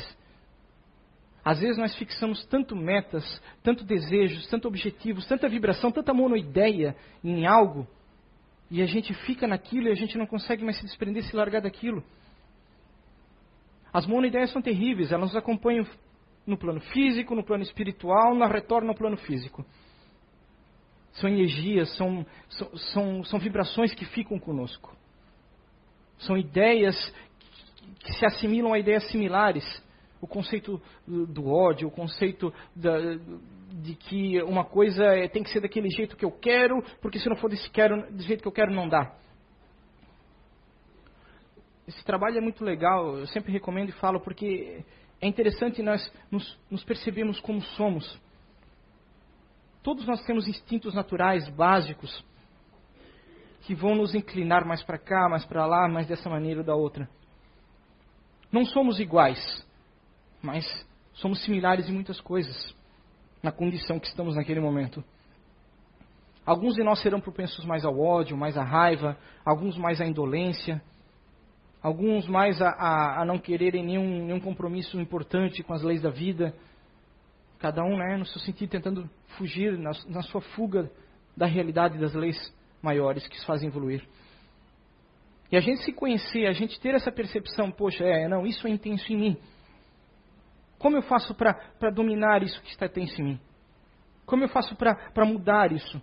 Às 1.45 1.59
vezes 1.59 1.77
nós 1.77 1.93
fixamos 1.97 2.47
tanto 2.47 2.77
metas, 2.77 3.25
tanto 3.65 3.83
desejos, 3.83 4.47
tanto 4.47 4.69
objetivos, 4.69 5.27
tanta 5.27 5.49
vibração, 5.49 5.91
tanta 5.91 6.15
monoideia 6.15 6.95
em 7.25 7.45
algo, 7.45 7.85
e 8.71 8.81
a 8.81 8.87
gente 8.87 9.13
fica 9.27 9.49
naquilo 9.49 9.89
e 9.89 9.91
a 9.91 9.97
gente 9.97 10.17
não 10.17 10.25
consegue 10.25 10.63
mais 10.63 10.77
se 10.77 10.85
desprender, 10.85 11.25
se 11.25 11.35
largar 11.35 11.63
daquilo. 11.63 12.05
As 13.93 14.07
monoideias 14.07 14.53
são 14.53 14.63
terríveis, 14.63 15.11
elas 15.11 15.31
nos 15.31 15.37
acompanham 15.37 15.85
no 16.47 16.57
plano 16.57 16.81
físico, 16.81 17.35
no 17.35 17.45
plano 17.45 17.63
espiritual, 17.63 18.35
na 18.35 18.47
retorna 18.47 18.91
ao 18.91 18.97
plano 18.97 19.17
físico. 19.17 19.65
São 21.13 21.29
energias, 21.29 21.95
são, 21.97 22.27
são, 22.49 22.77
são, 22.77 23.25
são 23.25 23.39
vibrações 23.39 23.95
que 23.95 24.05
ficam 24.05 24.39
conosco. 24.39 24.97
São 26.19 26.37
ideias 26.37 26.97
que 28.01 28.13
se 28.15 28.25
assimilam 28.25 28.73
a 28.73 28.79
ideias 28.79 29.09
similares. 29.11 29.65
O 30.21 30.27
conceito 30.27 30.81
do 31.07 31.49
ódio, 31.49 31.89
o 31.89 31.91
conceito 31.91 32.53
da, 32.75 32.97
de 33.73 33.95
que 33.95 34.41
uma 34.43 34.65
coisa 34.65 35.05
é, 35.05 35.29
tem 35.29 35.43
que 35.43 35.51
ser 35.51 35.61
daquele 35.61 35.91
jeito 35.91 36.17
que 36.17 36.25
eu 36.25 36.31
quero, 36.31 36.83
porque 37.01 37.19
se 37.19 37.29
não 37.29 37.37
for 37.37 37.51
desse 37.51 37.69
quero, 37.71 38.11
do 38.11 38.23
jeito 38.23 38.41
que 38.41 38.49
eu 38.49 38.53
quero, 38.53 38.73
não 38.73 38.89
dá. 38.89 39.15
Esse 41.89 42.05
trabalho 42.05 42.39
é 42.39 42.41
muito 42.41 42.65
legal, 42.65 43.19
eu 43.19 43.27
sempre 43.27 43.53
recomendo 43.53 43.89
e 43.89 43.93
falo, 43.93 44.21
porque 44.21 44.85
é 45.23 45.29
interessante 45.29 45.81
nós 45.83 46.13
nos, 46.33 46.59
nos 46.69 46.83
percebermos 46.83 47.39
como 47.39 47.63
somos. 47.63 48.21
Todos 49.81 50.05
nós 50.05 50.21
temos 50.25 50.49
instintos 50.49 50.93
naturais 50.95 51.49
básicos 51.49 52.25
que 53.63 53.73
vão 53.73 53.95
nos 53.95 54.17
inclinar 54.17 54.67
mais 54.67 54.83
para 54.83 54.99
cá, 54.99 55.29
mais 55.29 55.45
para 55.45 55.65
lá, 55.65 55.89
mais 55.89 56.09
dessa 56.09 56.29
maneira 56.29 56.61
ou 56.61 56.67
da 56.67 56.75
outra. 56.75 57.09
Não 58.51 58.65
somos 58.65 58.99
iguais, 58.99 59.65
mas 60.43 60.67
somos 61.15 61.41
similares 61.45 61.89
em 61.89 61.93
muitas 61.93 62.21
coisas, 62.21 62.75
na 63.41 63.53
condição 63.53 64.01
que 64.01 64.09
estamos 64.09 64.35
naquele 64.35 64.61
momento. 64.61 65.05
Alguns 66.45 66.75
de 66.75 66.83
nós 66.83 67.01
serão 67.01 67.21
propensos 67.21 67.65
mais 67.65 67.85
ao 67.85 67.97
ódio, 67.97 68.37
mais 68.37 68.59
à 68.59 68.65
raiva, 68.65 69.17
alguns 69.45 69.79
mais 69.79 70.01
à 70.01 70.05
indolência, 70.05 70.83
alguns 71.83 72.29
mais 72.29 72.61
a, 72.63 72.69
a, 72.69 73.23
a 73.23 73.25
não 73.25 73.39
quererem 73.39 73.85
nenhum, 73.85 74.27
nenhum 74.27 74.41
compromisso 74.41 75.01
importante 75.01 75.63
com 75.63 75.75
as 75.75 75.83
leis 75.83 76.01
da 76.01 76.11
vida, 76.11 76.55
cada 77.59 77.83
um 77.83 77.97
né, 77.97 78.17
no 78.17 78.27
seu 78.27 78.41
sentido 78.41 78.71
tentando 78.71 79.11
fugir 79.37 79.77
na, 79.77 79.91
na 80.09 80.23
sua 80.23 80.41
fuga 80.41 80.91
da 81.37 81.47
realidade 81.47 81.99
das 81.99 82.15
leis 82.15 82.37
maiores 82.83 83.27
que 83.27 83.39
se 83.39 83.47
fazem 83.47 83.69
evoluir. 83.69 84.07
E 85.51 85.57
a 85.57 85.61
gente 85.61 85.83
se 85.83 85.93
conhecer, 85.93 86.47
a 86.47 86.53
gente 86.53 86.81
ter 86.81 86.95
essa 86.95 87.13
percepção, 87.13 87.71
poxa, 87.71 88.05
é, 88.05 88.27
não, 88.27 88.47
isso 88.47 88.67
é 88.67 88.71
intenso 88.71 89.13
em 89.13 89.17
mim. 89.17 89.37
Como 90.79 90.97
eu 90.97 91.03
faço 91.03 91.35
para 91.35 91.91
dominar 91.95 92.43
isso 92.43 92.61
que 92.63 92.71
está 92.71 92.87
intenso 92.87 93.21
em 93.21 93.25
mim? 93.25 93.41
Como 94.25 94.43
eu 94.43 94.49
faço 94.49 94.75
para 94.77 95.27
mudar 95.27 95.71
isso? 95.71 96.01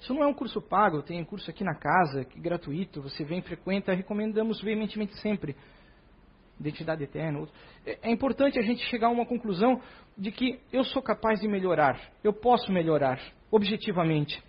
Isso 0.00 0.14
não 0.14 0.22
é 0.22 0.26
um 0.26 0.34
curso 0.34 0.62
pago, 0.62 1.02
tem 1.02 1.22
curso 1.24 1.50
aqui 1.50 1.62
na 1.62 1.74
casa, 1.74 2.24
que 2.24 2.38
é 2.38 2.40
gratuito, 2.40 3.02
você 3.02 3.22
vem, 3.22 3.42
frequenta, 3.42 3.92
recomendamos 3.92 4.60
veementemente 4.62 5.14
sempre. 5.20 5.54
Identidade 6.58 7.04
eterna. 7.04 7.46
É, 7.84 7.98
é 8.08 8.10
importante 8.10 8.58
a 8.58 8.62
gente 8.62 8.82
chegar 8.86 9.08
a 9.08 9.10
uma 9.10 9.26
conclusão 9.26 9.80
de 10.16 10.32
que 10.32 10.58
eu 10.72 10.84
sou 10.84 11.02
capaz 11.02 11.40
de 11.40 11.48
melhorar, 11.48 12.00
eu 12.24 12.32
posso 12.32 12.72
melhorar, 12.72 13.20
objetivamente. 13.50 14.42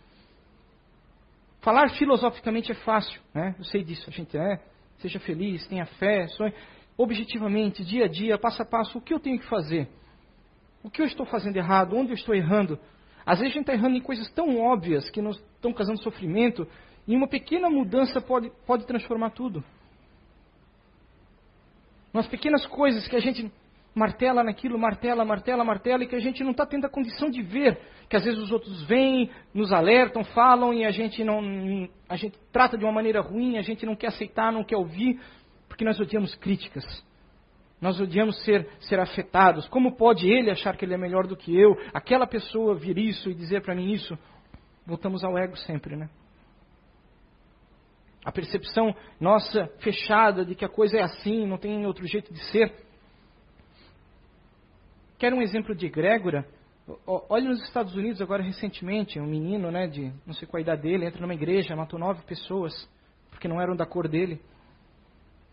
Falar 1.59 1.89
filosoficamente 1.91 2.71
é 2.71 2.75
fácil, 2.75 3.21
né? 3.33 3.53
eu 3.57 3.63
sei 3.65 3.83
disso, 3.83 4.09
a 4.09 4.11
gente 4.11 4.35
é, 4.37 4.59
seja 4.99 5.19
feliz, 5.19 5.67
tenha 5.67 5.85
fé, 5.85 6.27
sonhe. 6.29 6.53
Objetivamente, 6.97 7.83
dia 7.83 8.05
a 8.05 8.07
dia, 8.07 8.37
passo 8.37 8.61
a 8.61 8.65
passo, 8.65 8.97
o 8.97 9.01
que 9.01 9.13
eu 9.13 9.19
tenho 9.19 9.39
que 9.39 9.47
fazer? 9.47 9.87
O 10.83 10.89
que 10.89 11.01
eu 11.01 11.05
estou 11.05 11.25
fazendo 11.25 11.57
errado? 11.57 11.95
Onde 11.95 12.11
eu 12.11 12.15
estou 12.15 12.33
errando? 12.33 12.79
Às 13.25 13.39
vezes 13.39 13.53
a 13.53 13.57
gente 13.57 13.63
está 13.63 13.73
errando 13.73 13.97
em 13.97 14.01
coisas 14.01 14.29
tão 14.31 14.59
óbvias 14.59 15.09
que 15.09 15.21
nos 15.21 15.37
estão 15.37 15.73
causando 15.73 16.01
sofrimento, 16.01 16.67
e 17.07 17.15
uma 17.15 17.27
pequena 17.27 17.69
mudança 17.69 18.21
pode, 18.21 18.51
pode 18.65 18.85
transformar 18.85 19.31
tudo. 19.31 19.63
Umas 22.13 22.27
pequenas 22.27 22.65
coisas 22.65 23.07
que 23.07 23.15
a 23.15 23.19
gente 23.19 23.51
martela 23.93 24.43
naquilo, 24.43 24.77
martela, 24.77 25.25
martela, 25.25 25.63
martela, 25.63 26.03
e 26.03 26.07
que 26.07 26.15
a 26.15 26.19
gente 26.19 26.43
não 26.43 26.51
está 26.51 26.65
tendo 26.65 26.85
a 26.85 26.89
condição 26.89 27.29
de 27.29 27.41
ver, 27.41 27.79
que 28.09 28.15
às 28.15 28.23
vezes 28.23 28.39
os 28.39 28.51
outros 28.51 28.83
vêm, 28.83 29.29
nos 29.53 29.71
alertam, 29.71 30.23
falam, 30.23 30.73
e 30.73 30.85
a 30.85 30.91
gente 30.91 31.23
não. 31.23 31.41
A 32.07 32.15
gente 32.15 32.37
trata 32.51 32.77
de 32.77 32.83
uma 32.83 32.91
maneira 32.91 33.21
ruim, 33.21 33.57
a 33.57 33.61
gente 33.61 33.85
não 33.85 33.95
quer 33.95 34.07
aceitar, 34.07 34.51
não 34.51 34.63
quer 34.63 34.77
ouvir, 34.77 35.19
porque 35.67 35.85
nós 35.85 35.99
odiamos 35.99 36.35
críticas. 36.35 36.83
Nós 37.81 37.99
odiamos 37.99 38.39
ser, 38.43 38.69
ser 38.81 38.99
afetados. 38.99 39.67
Como 39.67 39.97
pode 39.97 40.29
ele 40.29 40.51
achar 40.51 40.77
que 40.77 40.85
ele 40.85 40.93
é 40.93 40.97
melhor 40.97 41.25
do 41.25 41.35
que 41.35 41.57
eu? 41.59 41.75
Aquela 41.91 42.27
pessoa 42.27 42.75
vir 42.75 42.97
isso 42.99 43.29
e 43.29 43.33
dizer 43.33 43.63
para 43.63 43.73
mim 43.73 43.91
isso? 43.91 44.15
Voltamos 44.85 45.23
ao 45.23 45.35
ego 45.35 45.57
sempre, 45.57 45.95
né? 45.95 46.07
A 48.23 48.31
percepção 48.31 48.95
nossa 49.19 49.65
fechada 49.79 50.45
de 50.45 50.53
que 50.53 50.63
a 50.63 50.69
coisa 50.69 50.97
é 50.97 51.01
assim, 51.01 51.47
não 51.47 51.57
tem 51.57 51.83
outro 51.87 52.05
jeito 52.05 52.31
de 52.31 52.39
ser. 52.51 52.71
Quer 55.17 55.33
um 55.33 55.41
exemplo 55.41 55.75
de 55.75 55.87
egrégora? 55.87 56.45
Olha 57.07 57.49
nos 57.49 57.63
Estados 57.63 57.95
Unidos 57.95 58.21
agora 58.21 58.43
recentemente, 58.43 59.19
um 59.19 59.25
menino, 59.25 59.71
né, 59.71 59.87
de 59.87 60.11
não 60.25 60.33
sei 60.35 60.47
qual 60.47 60.59
a 60.59 60.61
idade 60.61 60.83
dele, 60.83 61.05
entra 61.05 61.21
numa 61.21 61.33
igreja, 61.33 61.75
matou 61.75 61.99
nove 61.99 62.21
pessoas, 62.25 62.73
porque 63.31 63.47
não 63.47 63.59
eram 63.59 63.75
da 63.75 63.87
cor 63.87 64.07
dele. 64.07 64.39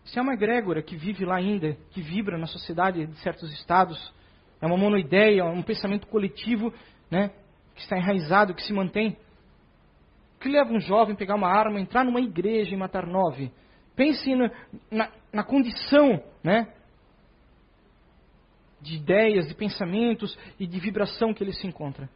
Isso 0.03 0.17
é 0.17 0.21
uma 0.21 0.33
egrégora 0.33 0.81
que 0.81 0.95
vive 0.95 1.25
lá 1.25 1.35
ainda, 1.35 1.77
que 1.91 2.01
vibra 2.01 2.37
na 2.37 2.47
sociedade 2.47 3.05
de 3.05 3.15
certos 3.19 3.51
estados. 3.53 4.13
É 4.61 4.65
uma 4.65 4.77
monoideia, 4.77 5.45
um 5.45 5.61
pensamento 5.61 6.07
coletivo, 6.07 6.73
né, 7.09 7.31
que 7.75 7.81
está 7.81 7.97
enraizado, 7.97 8.53
que 8.53 8.63
se 8.63 8.73
mantém. 8.73 9.17
Que 10.39 10.49
leva 10.49 10.71
um 10.71 10.79
jovem 10.79 11.13
a 11.13 11.17
pegar 11.17 11.35
uma 11.35 11.49
arma, 11.49 11.79
entrar 11.79 12.03
numa 12.03 12.21
igreja 12.21 12.73
e 12.73 12.77
matar 12.77 13.05
nove? 13.05 13.51
Pense 13.95 14.33
na, 14.35 14.51
na, 14.89 15.11
na 15.33 15.43
condição, 15.43 16.23
né, 16.43 16.73
de 18.81 18.95
ideias, 18.95 19.47
de 19.47 19.53
pensamentos 19.53 20.37
e 20.59 20.65
de 20.65 20.79
vibração 20.79 21.33
que 21.33 21.43
ele 21.43 21.53
se 21.53 21.67
encontra. 21.67 22.09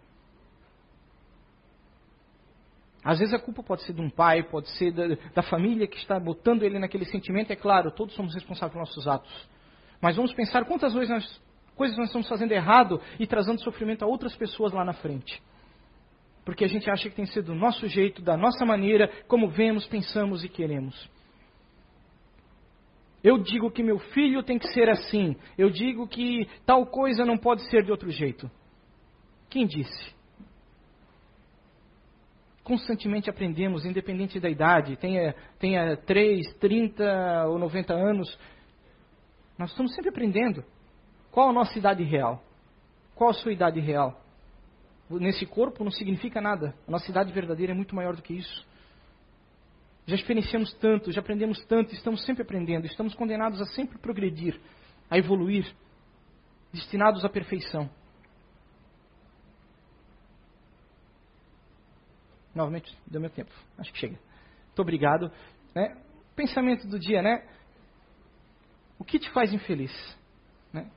Às 3.04 3.20
vezes 3.20 3.34
a 3.34 3.40
culpa 3.40 3.62
pode 3.62 3.84
ser 3.84 3.94
de 3.94 4.02
um 4.02 4.10
pai, 4.10 4.44
pode 4.44 4.70
ser 4.78 4.92
da, 4.92 5.08
da, 5.34 5.44
família 5.44 5.86
que 5.86 5.98
está 5.98 6.20
botando 6.20 6.64
ele 6.64 6.80
naquele 6.80 7.06
sentimento. 7.06 7.52
É 7.52 7.56
claro, 7.56 7.92
todos 7.92 8.16
somos 8.16 8.34
responsáveis 8.34 8.74
pelos 8.74 8.90
nossos 8.90 9.08
atos. 9.08 9.50
Mas 10.02 10.16
vamos 10.16 10.34
pensar 10.34 10.64
quantas 10.66 10.94
vezes 10.94 11.10
nós, 11.10 11.42
coisas 11.76 11.98
nós 11.98 12.08
estamos 12.08 12.30
fazendo 12.30 12.54
errado 12.54 13.02
e 13.20 13.28
trazendo 13.28 13.62
sofrimento 13.62 14.04
a 14.04 14.08
outras 14.08 14.36
pessoas 14.36 14.72
lá 14.72 14.86
na 14.86 14.94
frente. 14.94 15.42
Porque 16.46 16.64
a 16.64 16.68
gente 16.68 16.90
acha 16.90 17.10
que 17.10 17.16
tem 17.16 17.26
que 17.26 17.34
ser 17.34 17.42
do 17.42 17.54
nosso 17.54 17.88
jeito, 17.88 18.22
da 18.22 18.38
nossa 18.38 18.66
maneira, 18.66 19.10
como 19.28 19.50
vemos, 19.50 19.86
pensamos 19.86 20.44
e 20.44 20.50
queremos. 20.50 21.10
Eu 23.24 23.38
digo 23.38 23.72
que 23.72 23.82
meu 23.82 24.00
filho 24.00 24.44
tem 24.44 24.60
que 24.60 24.68
ser 24.68 24.90
assim. 24.90 25.36
Eu 25.58 25.70
digo 25.70 26.08
que 26.08 26.48
tal 26.66 26.86
coisa 26.86 27.26
não 27.26 27.38
pode 27.38 27.64
ser 27.70 27.84
de 27.84 27.92
outro 27.92 28.10
jeito. 28.10 28.52
Quem 29.50 29.66
disse? 29.66 30.14
Constantemente 32.64 33.30
aprendemos, 33.30 33.86
independente 33.86 34.40
da 34.40 34.50
idade, 34.50 34.96
tenha, 34.96 35.36
tenha 35.60 35.98
3, 35.98 36.54
30 36.56 37.48
ou 37.48 37.60
90 37.60 37.94
anos. 37.94 38.40
Nós 39.58 39.70
estamos 39.72 39.94
sempre 39.94 40.10
aprendendo. 40.10 40.64
Qual 41.30 41.50
a 41.50 41.54
nossa 41.54 41.78
idade 41.78 42.04
real? 42.04 42.42
Qual 43.16 43.30
a 43.30 43.34
sua 43.34 43.52
idade 43.52 43.80
real? 43.80 44.20
Nesse 45.10 45.46
corpo 45.46 45.84
não 45.84 45.92
significa 45.92 46.40
nada. 46.40 46.74
A 46.88 46.92
nossa 46.92 47.10
idade 47.12 47.34
verdadeira 47.34 47.74
é 47.74 47.76
muito 47.76 47.96
maior 47.96 48.16
do 48.16 48.22
que 48.22 48.34
isso. 48.34 48.66
Já 50.06 50.16
experienciamos 50.16 50.74
tanto, 50.76 51.12
já 51.12 51.22
aprendemos 51.22 51.64
tanto, 51.66 51.94
estamos 51.94 52.26
sempre 52.26 52.44
aprendendo, 52.44 52.86
estamos 52.86 53.14
condenados 53.16 53.62
a 53.62 53.66
sempre 53.66 53.98
progredir, 53.98 54.60
a 55.10 55.18
evoluir, 55.18 55.66
destinados 56.74 57.24
à 57.24 57.30
perfeição. 57.30 57.90
Novamente, 62.54 62.96
deu 63.08 63.20
meu 63.20 63.30
tempo, 63.30 63.52
acho 63.78 63.92
que 63.92 64.00
chega. 64.00 64.18
Muito 64.68 64.82
obrigado. 64.82 65.32
Né? 65.74 65.98
Pensamento 66.36 66.88
do 66.88 67.00
dia, 67.00 67.22
né? 67.22 67.44
O 69.00 69.04
que 69.04 69.20
te 69.20 69.30
faz 69.32 69.52
infeliz? 69.52 69.92
Né? 70.72 70.90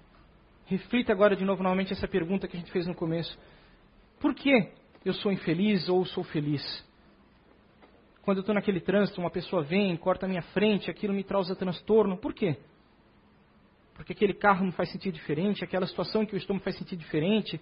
Reflita 0.66 1.12
agora 1.12 1.34
de 1.34 1.44
novo 1.44 1.62
novamente 1.62 1.92
essa 1.92 2.06
pergunta 2.06 2.46
que 2.46 2.56
a 2.56 2.60
gente 2.60 2.72
fez 2.72 2.86
no 2.86 2.94
começo. 2.94 3.38
Por 4.20 4.34
que 4.34 4.72
eu 5.04 5.14
sou 5.14 5.32
infeliz 5.32 5.88
ou 5.88 6.04
sou 6.04 6.24
feliz? 6.24 6.62
Quando 8.22 8.38
eu 8.38 8.40
estou 8.40 8.54
naquele 8.54 8.80
trânsito, 8.80 9.20
uma 9.20 9.30
pessoa 9.30 9.62
vem, 9.62 9.96
corta 9.96 10.26
a 10.26 10.28
minha 10.28 10.42
frente, 10.42 10.90
aquilo 10.90 11.14
me 11.14 11.22
causa 11.22 11.54
transtorno. 11.54 12.16
Por 12.16 12.34
quê? 12.34 12.56
Porque 13.94 14.12
aquele 14.12 14.34
carro 14.34 14.66
me 14.66 14.72
faz 14.72 14.90
sentir 14.90 15.12
diferente, 15.12 15.62
aquela 15.62 15.86
situação 15.86 16.22
em 16.22 16.26
que 16.26 16.34
eu 16.34 16.38
estou 16.38 16.54
me 16.54 16.60
faz 16.60 16.76
sentir 16.76 16.96
diferente. 16.96 17.60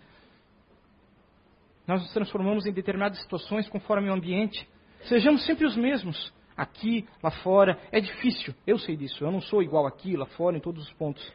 Nós 1.86 2.00
nos 2.00 2.12
transformamos 2.12 2.66
em 2.66 2.72
determinadas 2.72 3.20
situações 3.20 3.68
conforme 3.68 4.08
o 4.08 4.12
ambiente. 4.12 4.66
Sejamos 5.04 5.44
sempre 5.44 5.66
os 5.66 5.76
mesmos, 5.76 6.32
aqui, 6.56 7.06
lá 7.22 7.30
fora. 7.30 7.78
É 7.92 8.00
difícil, 8.00 8.54
eu 8.66 8.78
sei 8.78 8.96
disso. 8.96 9.24
Eu 9.24 9.30
não 9.30 9.40
sou 9.40 9.62
igual 9.62 9.86
aqui, 9.86 10.16
lá 10.16 10.26
fora, 10.26 10.56
em 10.56 10.60
todos 10.60 10.84
os 10.84 10.92
pontos. 10.94 11.32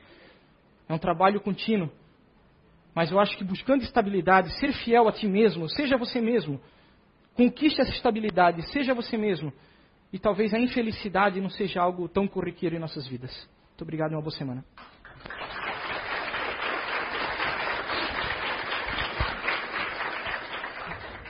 É 0.87 0.93
um 0.93 0.97
trabalho 0.97 1.39
contínuo. 1.39 1.91
Mas 2.95 3.11
eu 3.11 3.19
acho 3.19 3.37
que 3.37 3.43
buscando 3.43 3.83
estabilidade, 3.83 4.57
ser 4.59 4.73
fiel 4.73 5.07
a 5.07 5.11
ti 5.11 5.27
mesmo, 5.27 5.69
seja 5.69 5.95
você 5.95 6.19
mesmo, 6.19 6.59
Conquiste 7.39 7.79
essa 7.79 7.91
estabilidade, 7.91 8.61
seja 8.69 8.93
você 8.93 9.15
mesmo. 9.15 9.53
E 10.11 10.19
talvez 10.19 10.53
a 10.53 10.59
infelicidade 10.59 11.39
não 11.39 11.49
seja 11.49 11.81
algo 11.81 12.09
tão 12.09 12.27
corriqueiro 12.27 12.75
em 12.75 12.79
nossas 12.79 13.07
vidas. 13.07 13.31
Muito 13.69 13.81
obrigado 13.81 14.11
e 14.11 14.15
uma 14.15 14.21
boa 14.21 14.35
semana. 14.35 14.65